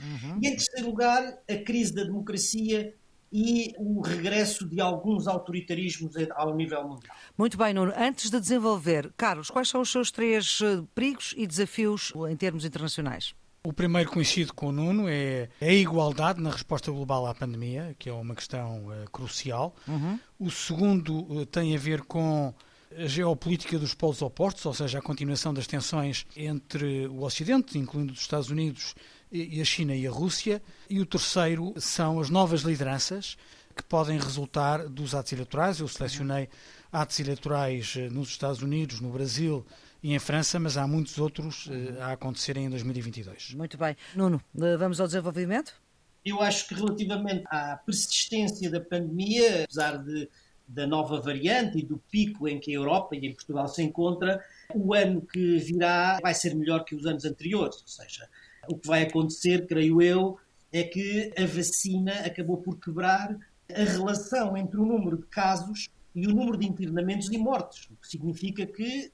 [0.01, 0.39] Uhum.
[0.43, 2.95] E em terceiro lugar, a crise da democracia
[3.33, 7.16] e o regresso de alguns autoritarismos ao nível mundial.
[7.37, 7.92] Muito bem, Nuno.
[7.97, 12.64] Antes de desenvolver, Carlos, quais são os seus três eh, perigos e desafios em termos
[12.64, 13.35] internacionais?
[13.64, 18.09] O primeiro coincido com o Nuno é a igualdade na resposta global à pandemia, que
[18.09, 19.77] é uma questão uh, crucial.
[19.87, 20.18] Uhum.
[20.37, 22.53] O segundo uh, tem a ver com
[22.97, 28.12] a geopolítica dos polos opostos, ou seja, a continuação das tensões entre o Ocidente, incluindo
[28.12, 28.97] os Estados Unidos
[29.33, 30.62] e a China e a Rússia.
[30.88, 33.37] E o terceiro são as novas lideranças
[33.75, 35.81] que podem resultar dos atos eleitorais.
[35.81, 36.49] Eu selecionei
[36.92, 39.64] atos eleitorais eh, nos Estados Unidos, no Brasil
[40.03, 43.55] e em França, mas há muitos outros eh, a acontecerem em 2022.
[43.55, 43.97] Muito bem.
[44.14, 45.81] Nuno, eh, vamos ao desenvolvimento?
[46.25, 50.29] Eu acho que relativamente à persistência da pandemia, apesar de,
[50.68, 54.45] da nova variante e do pico em que a Europa e em Portugal se encontra,
[54.75, 58.29] o ano que virá vai ser melhor que os anos anteriores, ou seja,
[58.68, 60.38] o que vai acontecer, creio eu,
[60.72, 63.37] é que a vacina acabou por quebrar
[63.70, 67.96] a relação entre o número de casos e o número de internamentos e mortes, o
[67.96, 69.11] que significa que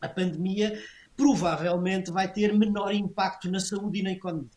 [0.00, 0.80] a pandemia
[1.16, 4.48] provavelmente vai ter menor impacto na saúde e na economia.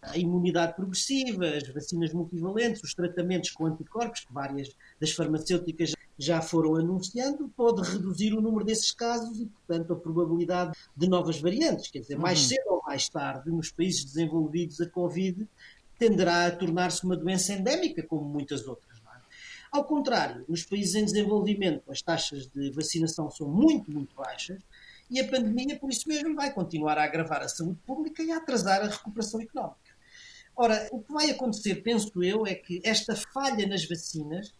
[0.00, 4.68] A imunidade progressiva, as vacinas multivalentes, os tratamentos com anticorpos, que várias
[5.00, 10.72] das farmacêuticas já foram anunciando, pode reduzir o número desses casos e, portanto, a probabilidade
[10.96, 11.90] de novas variantes.
[11.90, 12.48] Quer dizer, mais uhum.
[12.48, 15.48] cedo ou mais tarde, nos países desenvolvidos, a Covid
[15.98, 18.98] tenderá a tornar-se uma doença endémica, como muitas outras.
[18.98, 18.98] É?
[19.70, 24.62] Ao contrário, nos países em desenvolvimento, as taxas de vacinação são muito, muito baixas
[25.10, 28.38] e a pandemia, por isso mesmo, vai continuar a agravar a saúde pública e a
[28.38, 29.96] atrasar a recuperação económica.
[30.54, 34.52] Ora, o que vai acontecer, penso eu, é que esta falha nas vacinas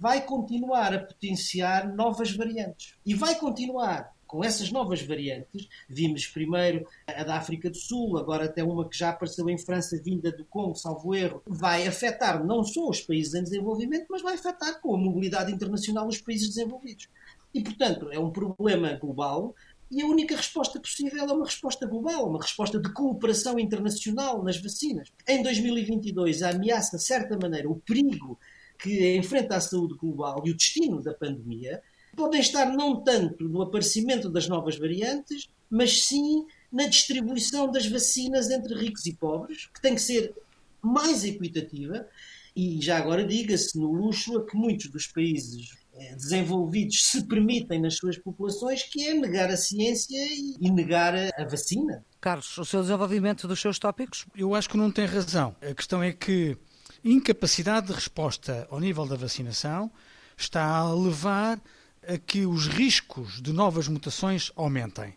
[0.00, 2.94] vai continuar a potenciar novas variantes.
[3.06, 5.68] E vai continuar com essas novas variantes.
[5.88, 10.00] Vimos primeiro a da África do Sul, agora até uma que já apareceu em França,
[10.02, 14.34] vinda do Congo, salvo erro, vai afetar não só os países em desenvolvimento, mas vai
[14.34, 17.08] afetar com a mobilidade internacional os países desenvolvidos.
[17.54, 19.54] E, portanto, é um problema global,
[19.88, 24.60] e a única resposta possível é uma resposta global, uma resposta de cooperação internacional nas
[24.60, 25.12] vacinas.
[25.28, 28.36] Em 2022, a ameaça, de certa maneira, o perigo
[28.78, 31.82] que enfrenta a saúde global e o destino da pandemia
[32.16, 38.50] podem estar não tanto no aparecimento das novas variantes, mas sim na distribuição das vacinas
[38.50, 40.34] entre ricos e pobres, que tem que ser
[40.82, 42.06] mais equitativa.
[42.54, 47.80] E já agora diga-se no luxo a que muitos dos países eh, desenvolvidos se permitem
[47.80, 50.16] nas suas populações, que é negar a ciência
[50.60, 52.04] e negar a vacina.
[52.20, 54.24] Carlos, o seu desenvolvimento dos seus tópicos?
[54.36, 55.54] Eu acho que não tem razão.
[55.60, 56.56] A questão é que
[57.04, 59.90] incapacidade de resposta ao nível da vacinação
[60.36, 61.60] está a levar
[62.06, 65.14] a que os riscos de novas mutações aumentem.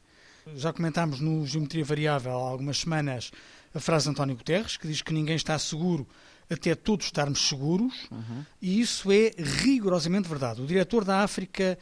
[0.56, 3.32] Já comentámos no Geometria Variável há algumas semanas
[3.73, 6.08] a frase de António Guterres, que diz que ninguém está seguro
[6.50, 8.45] até todos estarmos seguros, uhum.
[8.62, 10.62] e isso é rigorosamente verdade.
[10.62, 11.78] O diretor da África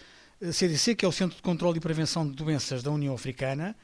[0.52, 3.76] CDC, eh, que é o Centro de Controlo e Prevenção de Doenças da União Africana,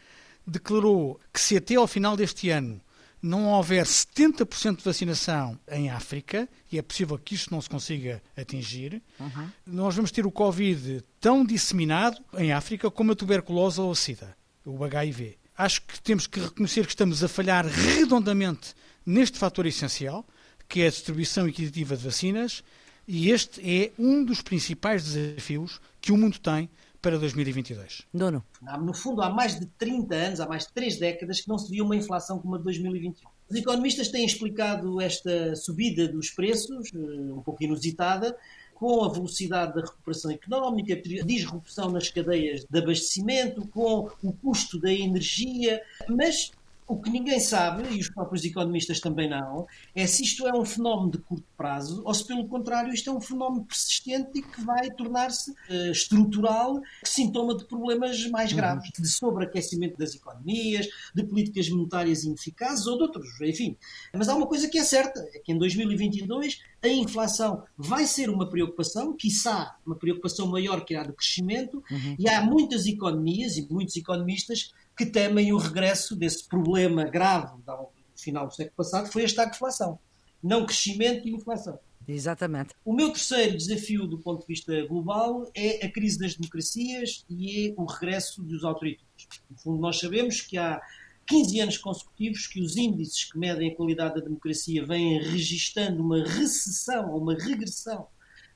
[0.46, 2.82] declarou que se até ao final deste ano
[3.22, 8.22] não houver 70% de vacinação em África, e é possível que isso não se consiga
[8.36, 9.50] atingir, uhum.
[9.66, 14.36] nós vamos ter o Covid tão disseminado em África como a tuberculose ou a SIDA,
[14.66, 15.38] o HIV.
[15.56, 18.74] Acho que temos que reconhecer que estamos a falhar redondamente
[19.06, 20.26] neste fator essencial,
[20.68, 22.64] que é a distribuição equitativa de vacinas,
[23.08, 26.70] e este é um dos principais desafios que o mundo tem
[27.02, 28.04] para 2022?
[28.14, 28.44] Dono.
[28.82, 31.70] No fundo, há mais de 30 anos, há mais de 3 décadas, que não se
[31.70, 33.30] viu uma inflação como a de 2021.
[33.50, 38.38] Os economistas têm explicado esta subida dos preços, eh, um pouco inusitada,
[38.76, 44.80] com a velocidade da recuperação económica, a disrupção nas cadeias de abastecimento, com o custo
[44.80, 46.52] da energia, mas
[46.92, 50.66] o que ninguém sabe, e os próprios economistas também não, é se isto é um
[50.66, 54.62] fenómeno de curto prazo ou se, pelo contrário, isto é um fenómeno persistente e que
[54.62, 58.58] vai tornar-se uh, estrutural, sintoma de problemas mais uhum.
[58.58, 59.04] graves, uhum.
[59.04, 63.78] de sobreaquecimento das economias, de políticas monetárias ineficazes ou de outros, enfim.
[64.14, 68.30] Mas há uma coisa que é certa, é que em 2022 a inflação vai ser
[68.30, 72.16] uma preocupação, quiçá uma preocupação maior que a do crescimento, uhum.
[72.20, 77.90] e há muitas economias e muitos economistas que temem o regresso desse problema grave do
[78.16, 79.98] final do século passado, foi a estagflação.
[80.44, 81.80] Não crescimento e inflação.
[82.08, 82.76] Exatamente.
[82.86, 87.70] O meu terceiro desafio do ponto de vista global é a crise das democracias e
[87.70, 89.28] é o regresso dos autoritários.
[89.50, 90.80] No fundo, nós sabemos que há
[91.26, 96.24] 15 anos consecutivos que os índices que medem a qualidade da democracia vêm registando uma
[96.24, 98.08] recessão ou uma regressão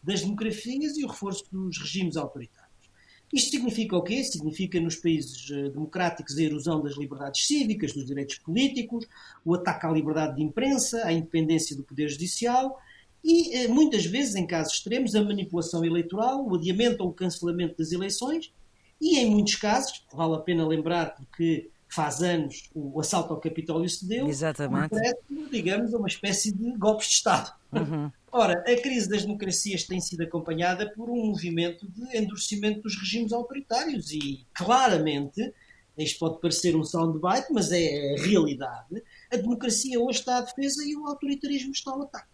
[0.03, 2.64] das democracias e o reforço dos regimes autoritários.
[3.33, 4.23] Isto significa o quê?
[4.23, 9.05] Significa nos países eh, democráticos a erosão das liberdades cívicas, dos direitos políticos,
[9.43, 12.79] o ataque à liberdade de imprensa, à independência do Poder Judicial
[13.23, 17.75] e, eh, muitas vezes, em casos extremos, a manipulação eleitoral, o adiamento ou o cancelamento
[17.77, 18.53] das eleições
[19.01, 23.89] e, em muitos casos, vale a pena lembrar porque faz anos o assalto ao Capitólio
[23.89, 24.95] se deu, Exatamente.
[25.49, 27.53] Digamos, a uma espécie de golpes de Estado.
[27.71, 28.11] Uhum.
[28.31, 33.31] Ora, a crise das democracias tem sido acompanhada por um movimento de endurecimento dos regimes
[33.31, 35.53] autoritários e, claramente,
[35.97, 40.83] isto pode parecer um soundbite, mas é a realidade, a democracia hoje está à defesa
[40.85, 42.27] e o autoritarismo está ao ataque.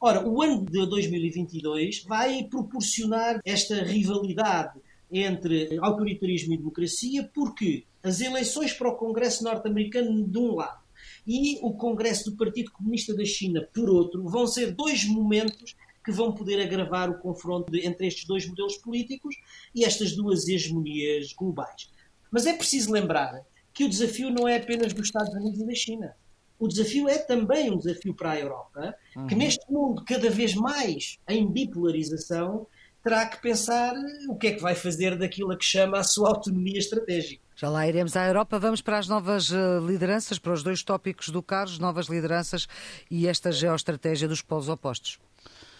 [0.00, 8.20] Ora, o ano de 2022 vai proporcionar esta rivalidade entre autoritarismo e democracia, porque as
[8.20, 10.84] eleições para o Congresso norte-americano, de um lado,
[11.26, 16.12] e o Congresso do Partido Comunista da China, por outro, vão ser dois momentos que
[16.12, 19.34] vão poder agravar o confronto entre estes dois modelos políticos
[19.74, 21.90] e estas duas hegemonias globais.
[22.30, 25.74] Mas é preciso lembrar que o desafio não é apenas dos Estados Unidos e da
[25.74, 26.14] China.
[26.58, 29.26] O desafio é também um desafio para a Europa, uhum.
[29.26, 32.66] que neste mundo cada vez mais em bipolarização
[33.04, 33.94] terá que pensar
[34.28, 37.44] o que é que vai fazer daquilo a que chama a sua autonomia estratégica.
[37.54, 38.58] Já lá iremos à Europa.
[38.58, 42.66] Vamos para as novas eh, lideranças, para os dois tópicos do Carlos, novas lideranças
[43.10, 45.18] e esta geoestratégia dos polos opostos.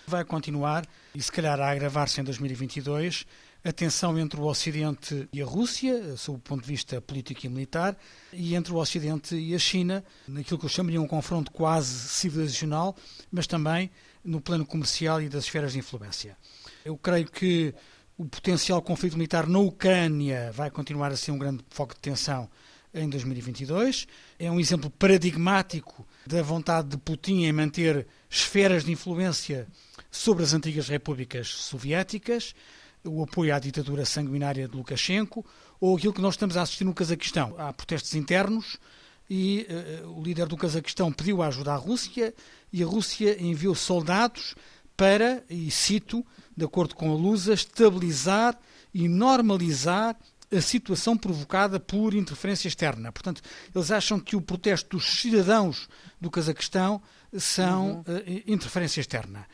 [0.06, 3.26] Vai continuar e se calhar a agravar-se em 2022
[3.64, 7.48] a tensão entre o Ocidente e a Rússia, sob o ponto de vista político e
[7.48, 7.96] militar,
[8.30, 12.94] e entre o Ocidente e a China, naquilo que eu chamaria um confronto quase civilizacional,
[13.32, 13.90] mas também
[14.22, 16.36] no plano comercial e das esferas de influência.
[16.84, 17.74] Eu creio que
[18.18, 22.46] o potencial conflito militar na Ucrânia vai continuar a ser um grande foco de tensão
[22.92, 24.06] em 2022.
[24.38, 29.66] É um exemplo paradigmático da vontade de Putin em manter esferas de influência
[30.10, 32.54] sobre as antigas repúblicas soviéticas,
[33.02, 35.42] o apoio à ditadura sanguinária de Lukashenko,
[35.80, 37.54] ou aquilo que nós estamos a assistir no Cazaquistão.
[37.56, 38.78] Há protestos internos
[39.28, 39.66] e
[40.04, 42.34] uh, o líder do Cazaquistão pediu a ajuda à Rússia
[42.70, 44.54] e a Rússia enviou soldados
[44.96, 46.24] para, e cito,
[46.56, 48.58] de acordo com a Lusa, estabilizar
[48.92, 50.16] e normalizar
[50.52, 53.10] a situação provocada por interferência externa.
[53.10, 53.42] Portanto,
[53.74, 55.88] eles acham que o protesto dos cidadãos
[56.20, 57.02] do Cazaquistão
[57.36, 58.16] são uhum.
[58.16, 59.46] uh, interferência externa.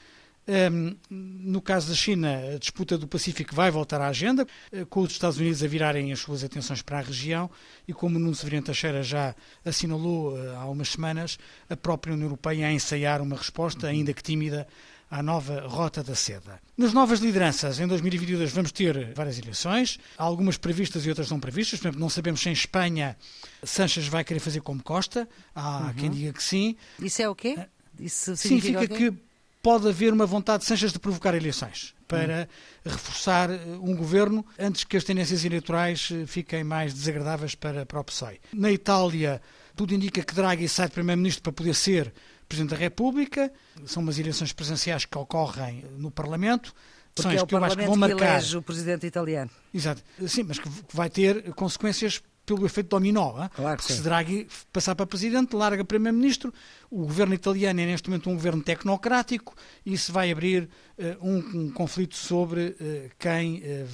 [0.73, 5.01] Um, no caso da China, a disputa do Pacífico vai voltar à agenda, uh, com
[5.01, 7.49] os Estados Unidos a virarem as suas atenções para a região
[7.87, 12.67] e, como Nuno Severino Teixeira já assinalou uh, há umas semanas, a própria União Europeia
[12.67, 14.67] a ensaiar uma resposta, ainda que tímida,
[15.11, 16.61] à nova Rota da Seda.
[16.77, 21.81] Nas novas lideranças, em 2022 vamos ter várias eleições, algumas previstas e outras não previstas.
[21.81, 23.17] Por exemplo, não sabemos se em Espanha
[23.63, 25.29] Sanches vai querer fazer como Costa.
[25.55, 25.95] Há uhum.
[25.95, 26.77] quem diga que sim.
[27.01, 27.59] Isso é o quê?
[27.99, 29.19] Isso significa, significa que
[29.63, 32.49] pode haver uma vontade de Sanches de provocar eleições para
[32.85, 38.01] reforçar eh, um governo antes que as tendências eleitorais eh, fiquem mais desagradáveis para, para
[38.01, 38.41] o PSOE.
[38.53, 39.41] Na Itália,
[39.77, 42.13] tudo indica que Draghi sai de primeiro-ministro para poder ser
[42.51, 43.53] Presidente da República,
[43.87, 46.75] são umas eleições presenciais que ocorrem no Parlamento.
[47.15, 48.35] Porque é o que Parlamento que, vão marcar...
[48.35, 49.51] elege o Presidente italiano.
[49.73, 50.03] Exato.
[50.27, 53.49] Sim, mas que vai ter consequências pelo efeito dominó.
[53.55, 56.53] Claro se Draghi passar para Presidente, larga Primeiro-Ministro,
[56.91, 59.55] o governo italiano é neste momento um governo tecnocrático
[59.87, 63.87] e isso vai abrir uh, um, um, conflito sobre uh, quem uh,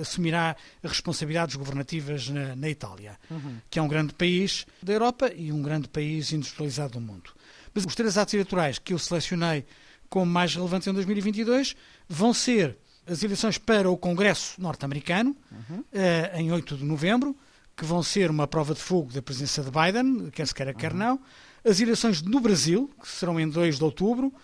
[0.00, 3.56] assumirá responsabilidades governativas na, na Itália, uhum.
[3.70, 7.30] que é um grande país da Europa e um grande país industrializado do mundo.
[7.78, 9.64] Mas os três atos eleitorais que eu selecionei
[10.08, 11.76] como mais relevantes em 2022
[12.08, 15.78] vão ser as eleições para o Congresso norte-americano, uhum.
[15.78, 17.36] uh, em 8 de novembro,
[17.76, 20.90] que vão ser uma prova de fogo da presença de Biden, quer se queira, quer
[20.90, 20.98] uhum.
[20.98, 21.20] não.
[21.64, 24.34] As eleições no Brasil, que serão em 2 de outubro,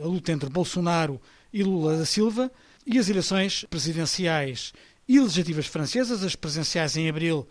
[0.00, 1.20] a luta entre Bolsonaro
[1.52, 2.48] e Lula da Silva,
[2.86, 4.72] e as eleições presidenciais
[5.08, 7.48] e legislativas francesas, as presidenciais em abril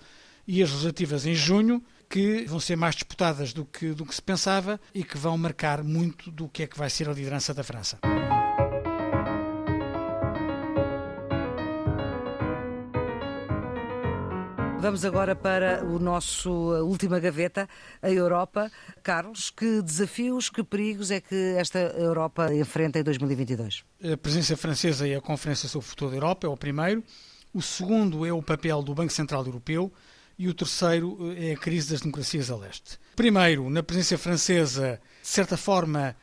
[0.47, 1.83] e as legislativas em junho,
[2.13, 5.83] que vão ser mais disputadas do que, do que se pensava e que vão marcar
[5.83, 7.97] muito do que é que vai ser a liderança da França.
[14.79, 16.51] Vamos agora para o nosso
[16.83, 17.67] última gaveta,
[17.99, 18.69] a Europa.
[19.01, 23.83] Carlos, que desafios, que perigos é que esta Europa enfrenta em 2022?
[24.13, 27.03] A presença francesa e a Conferência sobre o Futuro da Europa é o primeiro.
[27.51, 29.91] O segundo é o papel do Banco Central Europeu
[30.37, 32.99] e o terceiro eh, é a crise das democracias a leste.
[33.15, 36.15] Primeiro, na presença francesa, de certa forma,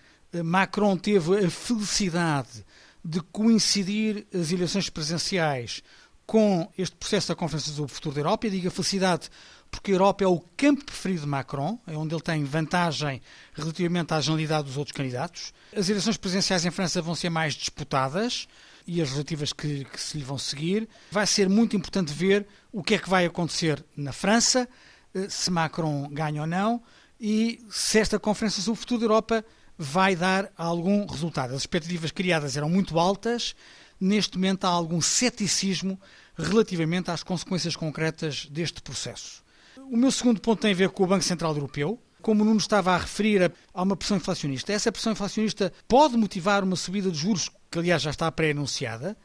[0.45, 2.65] Macron teve a felicidade
[3.05, 5.83] de coincidir as eleições presenciais
[6.27, 8.47] com este processo da Conferência sobre o Futuro da Europa.
[8.47, 9.29] Eu digo a felicidade
[9.71, 13.23] porque a Europa é o campo preferido de Macron, é onde ele tem vantagem
[13.55, 15.53] relativamente à generalidade dos outros candidatos.
[15.75, 18.47] As eleições presidenciais em França vão ser mais disputadas
[18.87, 20.89] e as relativas que, que, se lhe vão seguir.
[21.11, 24.68] Vai ser muito importante ver o que é que vai acontecer na França,
[25.14, 26.83] eh, se Macron ganha ou não,
[27.20, 29.45] e se esta Conferência sobre o Futuro da Europa
[29.76, 31.55] vai dar algum resultado.
[31.55, 33.55] As expectativas criadas eram muito altas,
[34.01, 36.01] neste momento há algum ceticismo
[36.37, 39.43] relativamente às consequências concretas deste processo.
[39.91, 41.99] O meu segundo ponto tem a ver com o Banco Central Europeu.
[42.22, 46.62] Como o Nuno estava a referir a uma pressão inflacionista, essa pressão inflacionista pode motivar
[46.62, 49.16] uma subida de juros, que aliás já está pré-anunciada,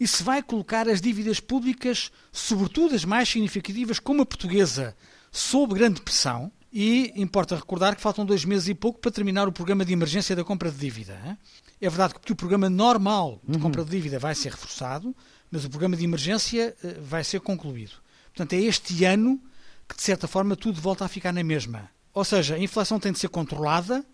[0.00, 4.96] e se vai colocar as dívidas públicas, sobretudo as mais significativas, como a portuguesa,
[5.30, 6.50] sob grande pressão.
[6.72, 10.34] E importa recordar que faltam dois meses e pouco para terminar o programa de emergência
[10.34, 11.38] da compra de dívida.
[11.78, 13.62] É verdade que o programa normal de uhum.
[13.62, 15.14] compra de dívida vai ser reforçado,
[15.50, 17.92] mas o programa de emergência eh, vai ser concluído.
[18.34, 19.38] Portanto, é este ano
[19.86, 21.90] que, de certa forma, tudo volta a ficar na mesma.
[22.14, 24.04] Ou seja, a inflação tem de ser controlada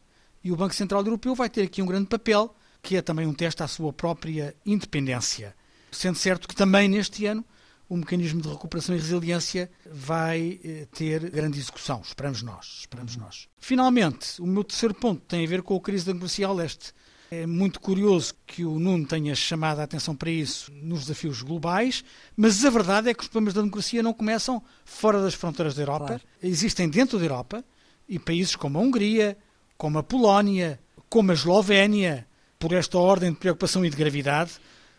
[0.42, 3.34] e o Banco Central Europeu vai ter aqui um grande papel, que é também um
[3.34, 5.54] teste à sua própria independência.
[5.90, 7.44] Sendo certo que também neste ano
[7.88, 13.48] o mecanismo de recuperação e resiliência vai eh, ter grande execução, esperamos nós, esperamos nós.
[13.58, 16.92] Finalmente, o meu terceiro ponto tem a ver com a crise da democracia ao leste.
[17.30, 22.04] É muito curioso que o Nuno tenha chamado a atenção para isso nos desafios globais,
[22.36, 25.82] mas a verdade é que os problemas da democracia não começam fora das fronteiras da
[25.82, 26.22] Europa, claro.
[26.42, 27.64] existem dentro da Europa
[28.08, 29.36] e países como a Hungria,
[29.76, 32.26] como a Polónia, como a Eslovénia,
[32.58, 34.52] por esta ordem de preocupação e de gravidade,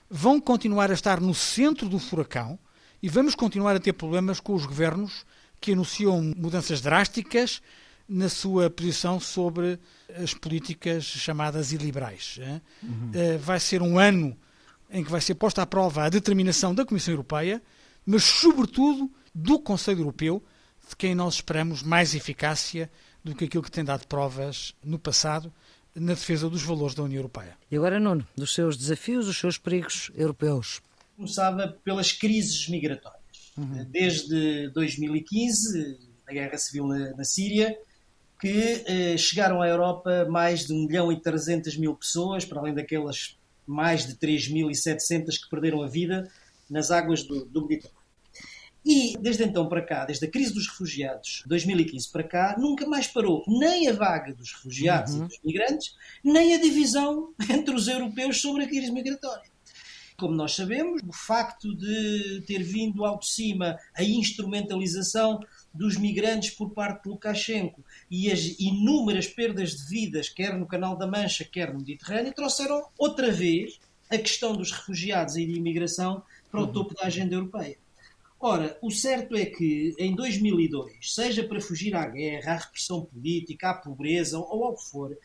[0.10, 2.57] vão continuar a estar no centro do furacão
[3.01, 5.26] e vamos continuar a ter problemas com os governos
[5.60, 7.62] que anunciam mudanças drásticas
[8.07, 9.78] na sua posição sobre
[10.16, 12.39] as políticas chamadas iliberais.
[12.82, 13.12] Uhum.
[13.39, 14.36] Vai ser um ano
[14.89, 17.62] em que vai ser posta à prova a determinação da Comissão Europeia,
[18.05, 20.43] mas, sobretudo, do Conselho Europeu,
[20.89, 22.89] de quem nós esperamos mais eficácia
[23.24, 25.53] do que aquilo que tem dado provas no passado
[25.95, 27.57] na defesa dos valores da União Europeia.
[27.69, 30.81] E agora, Nuno, dos seus desafios, os seus perigos europeus.
[31.15, 33.19] Começava pelas crises migratórias.
[33.57, 33.85] Uhum.
[33.89, 37.77] Desde 2015, a guerra civil na, na Síria,
[38.39, 42.73] que eh, chegaram à Europa mais de 1 milhão e 300 mil pessoas, para além
[42.73, 43.37] daquelas
[43.67, 46.31] mais de 3.700 que perderam a vida
[46.69, 47.98] nas águas do, do Mediterrâneo.
[48.91, 53.05] E desde então para cá, desde a crise dos refugiados, 2015 para cá, nunca mais
[53.05, 55.25] parou nem a vaga dos refugiados uhum.
[55.25, 59.47] e dos migrantes, nem a divisão entre os europeus sobre a crise migratória.
[60.17, 65.39] Como nós sabemos, o facto de ter vindo ao de cima a instrumentalização
[65.71, 70.97] dos migrantes por parte de Lukashenko e as inúmeras perdas de vidas, quer no Canal
[70.97, 73.79] da Mancha, quer no Mediterrâneo, trouxeram outra vez
[74.09, 76.71] a questão dos refugiados e de imigração para o uhum.
[76.71, 77.77] topo da agenda europeia.
[78.39, 83.71] Ora, o certo é que em 2002, seja para fugir à guerra, à repressão política,
[83.71, 85.17] à pobreza ou ao que for,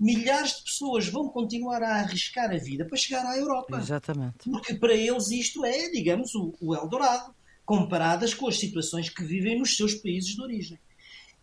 [0.00, 3.78] milhares de pessoas vão continuar a arriscar a vida para chegar à Europa.
[3.78, 4.50] Exatamente.
[4.50, 7.34] Porque para eles isto é, digamos, o, o Eldorado,
[7.66, 10.78] comparadas com as situações que vivem nos seus países de origem.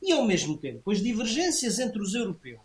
[0.01, 2.59] E ao mesmo tempo, as divergências entre os europeus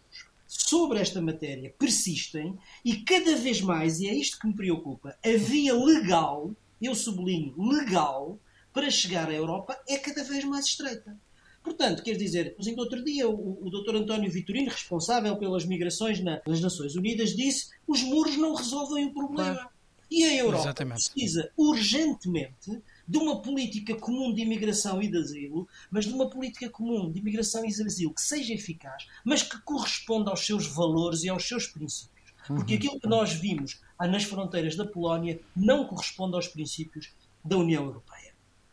[0.47, 5.37] sobre esta matéria persistem e cada vez mais, e é isto que me preocupa, a
[5.37, 6.51] via legal,
[6.81, 8.39] eu sublinho legal,
[8.77, 11.19] para chegar à Europa é cada vez mais estreita.
[11.65, 13.97] Portanto, quer dizer, ainda outro dia o, o Dr.
[13.97, 19.15] António Vitorino, responsável pelas migrações na, nas Nações Unidas, disse os muros não resolvem o
[19.15, 19.55] problema.
[19.55, 19.71] Claro.
[20.11, 21.11] E a Europa Exatamente.
[21.11, 26.69] precisa urgentemente de uma política comum de imigração e de asilo, mas de uma política
[26.69, 31.25] comum de imigração e de asilo que seja eficaz, mas que corresponda aos seus valores
[31.25, 32.35] e aos seus princípios.
[32.47, 32.79] Porque uhum.
[32.79, 37.11] aquilo que nós vimos nas fronteiras da Polónia não corresponde aos princípios
[37.43, 38.16] da União Europeia.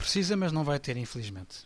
[0.03, 1.65] Precisa, mas não vai ter, infelizmente.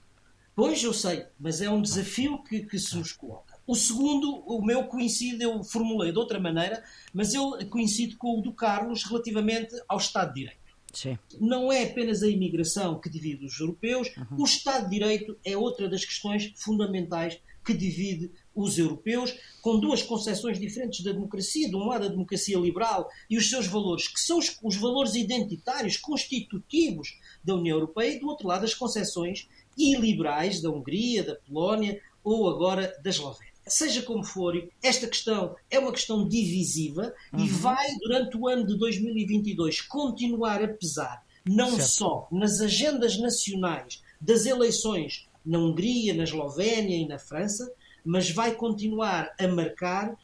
[0.55, 3.55] Pois, eu sei, mas é um desafio que, que se nos coloca.
[3.65, 8.41] O segundo, o meu coincide, eu formulei de outra maneira, mas eu coincido com o
[8.43, 10.59] do Carlos relativamente ao Estado de Direito.
[10.93, 11.17] Sim.
[11.39, 14.41] Não é apenas a imigração que divide os europeus, uhum.
[14.41, 18.31] o Estado de Direito é outra das questões fundamentais que divide
[18.63, 21.69] os europeus, com duas concepções diferentes da democracia.
[21.69, 25.15] De um lado, a democracia liberal e os seus valores, que são os, os valores
[25.15, 29.47] identitários, constitutivos da União Europeia, e do outro lado, as concepções
[29.77, 33.53] iliberais da Hungria, da Polónia ou agora da Eslovénia.
[33.67, 37.45] Seja como for, esta questão é uma questão divisiva uhum.
[37.45, 41.89] e vai, durante o ano de 2022, continuar a pesar não certo.
[41.89, 47.71] só nas agendas nacionais das eleições na Hungria, na Eslovénia e na França,
[48.07, 50.15] mas vai continuar a marcar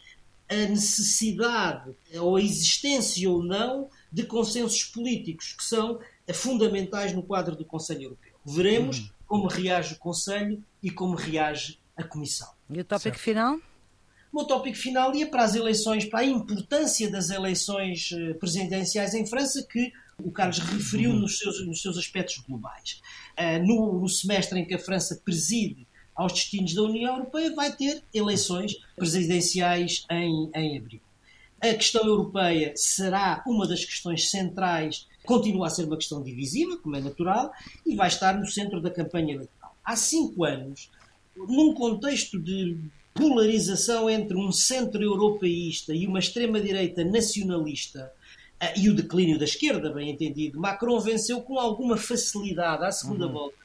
[0.50, 6.00] a necessidade ou a existência ou não de consensos políticos que são
[6.34, 8.34] fundamentais no quadro do Conselho Europeu.
[8.46, 9.10] Veremos uhum.
[9.28, 12.50] como reage o Conselho e como reage a Comissão.
[12.70, 13.20] E o tópico certo.
[13.20, 13.56] final?
[14.32, 19.14] O meu tópico final ia para as eleições, para a importância das eleições eh, presidenciais
[19.14, 19.92] em França, que
[20.24, 21.20] o Carlos referiu uhum.
[21.20, 23.02] nos seus, nos seus aspectos globais.
[23.38, 27.72] Uh, no, no semestre em que a França preside aos destinos da União Europeia, vai
[27.72, 31.02] ter eleições presidenciais em, em abril.
[31.62, 36.96] A questão europeia será uma das questões centrais, continua a ser uma questão divisiva, como
[36.98, 37.52] é natural,
[37.86, 39.74] e vai estar no centro da campanha eleitoral.
[39.84, 40.90] Há cinco anos,
[41.36, 42.78] num contexto de
[43.14, 48.12] polarização entre um centro-europeísta e uma extrema-direita nacionalista,
[48.60, 53.28] eh, e o declínio da esquerda, bem entendido, Macron venceu com alguma facilidade à segunda
[53.28, 53.34] uhum.
[53.34, 53.63] volta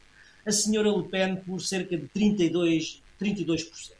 [0.49, 3.01] a senhora Le Pen por cerca de 32%.
[3.21, 3.93] 32%.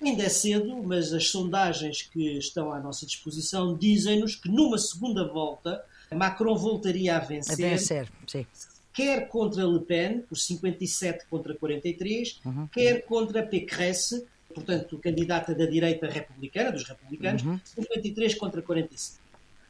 [0.00, 5.26] Ainda é cedo, mas as sondagens que estão à nossa disposição dizem-nos que numa segunda
[5.26, 5.84] volta
[6.14, 7.66] Macron voltaria a vencer.
[7.66, 8.46] A vencer, sim.
[8.92, 12.66] Quer contra Le Pen, por 57 contra 43, uhum.
[12.66, 17.58] quer contra Pécresse, portanto, candidata da direita republicana, dos republicanos, uhum.
[17.64, 19.22] 53 contra 45.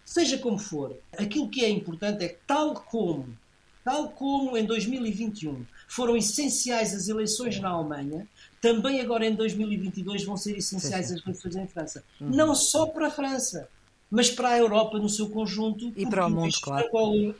[0.04, 3.28] Seja como for, aquilo que é importante é que, tal como,
[3.84, 8.26] tal como em 2021 foram essenciais as eleições na Alemanha,
[8.62, 11.20] também agora em 2022 vão ser essenciais sim, sim.
[11.20, 12.02] as eleições em França.
[12.18, 12.30] Uhum.
[12.30, 13.68] Não só para a França,
[14.10, 15.92] mas para a Europa no seu conjunto.
[15.94, 16.88] E para o mundo, claro.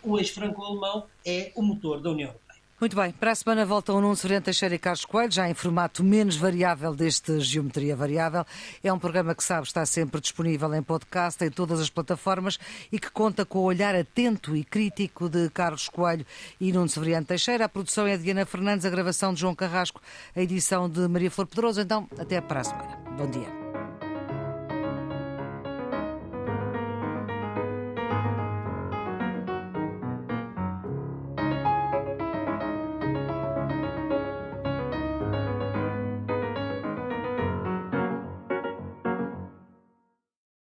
[0.03, 2.35] O ex-franco-alemão é o motor da União.
[2.83, 6.03] Muito bem, para a semana voltam Nuno Severino Teixeira e Carlos Coelho, já em formato
[6.03, 8.45] menos variável deste Geometria Variável.
[8.83, 12.59] É um programa que sabe está sempre disponível em podcast, em todas as plataformas
[12.91, 16.27] e que conta com o olhar atento e crítico de Carlos Coelho
[16.61, 17.67] e Nuno Severino Teixeira.
[17.67, 20.03] A produção é de Diana Fernandes, a gravação de João Carrasco,
[20.35, 21.81] a edição de Maria Flor Pedroso.
[21.81, 22.99] Então, até para a semana.
[23.17, 23.62] Bom dia.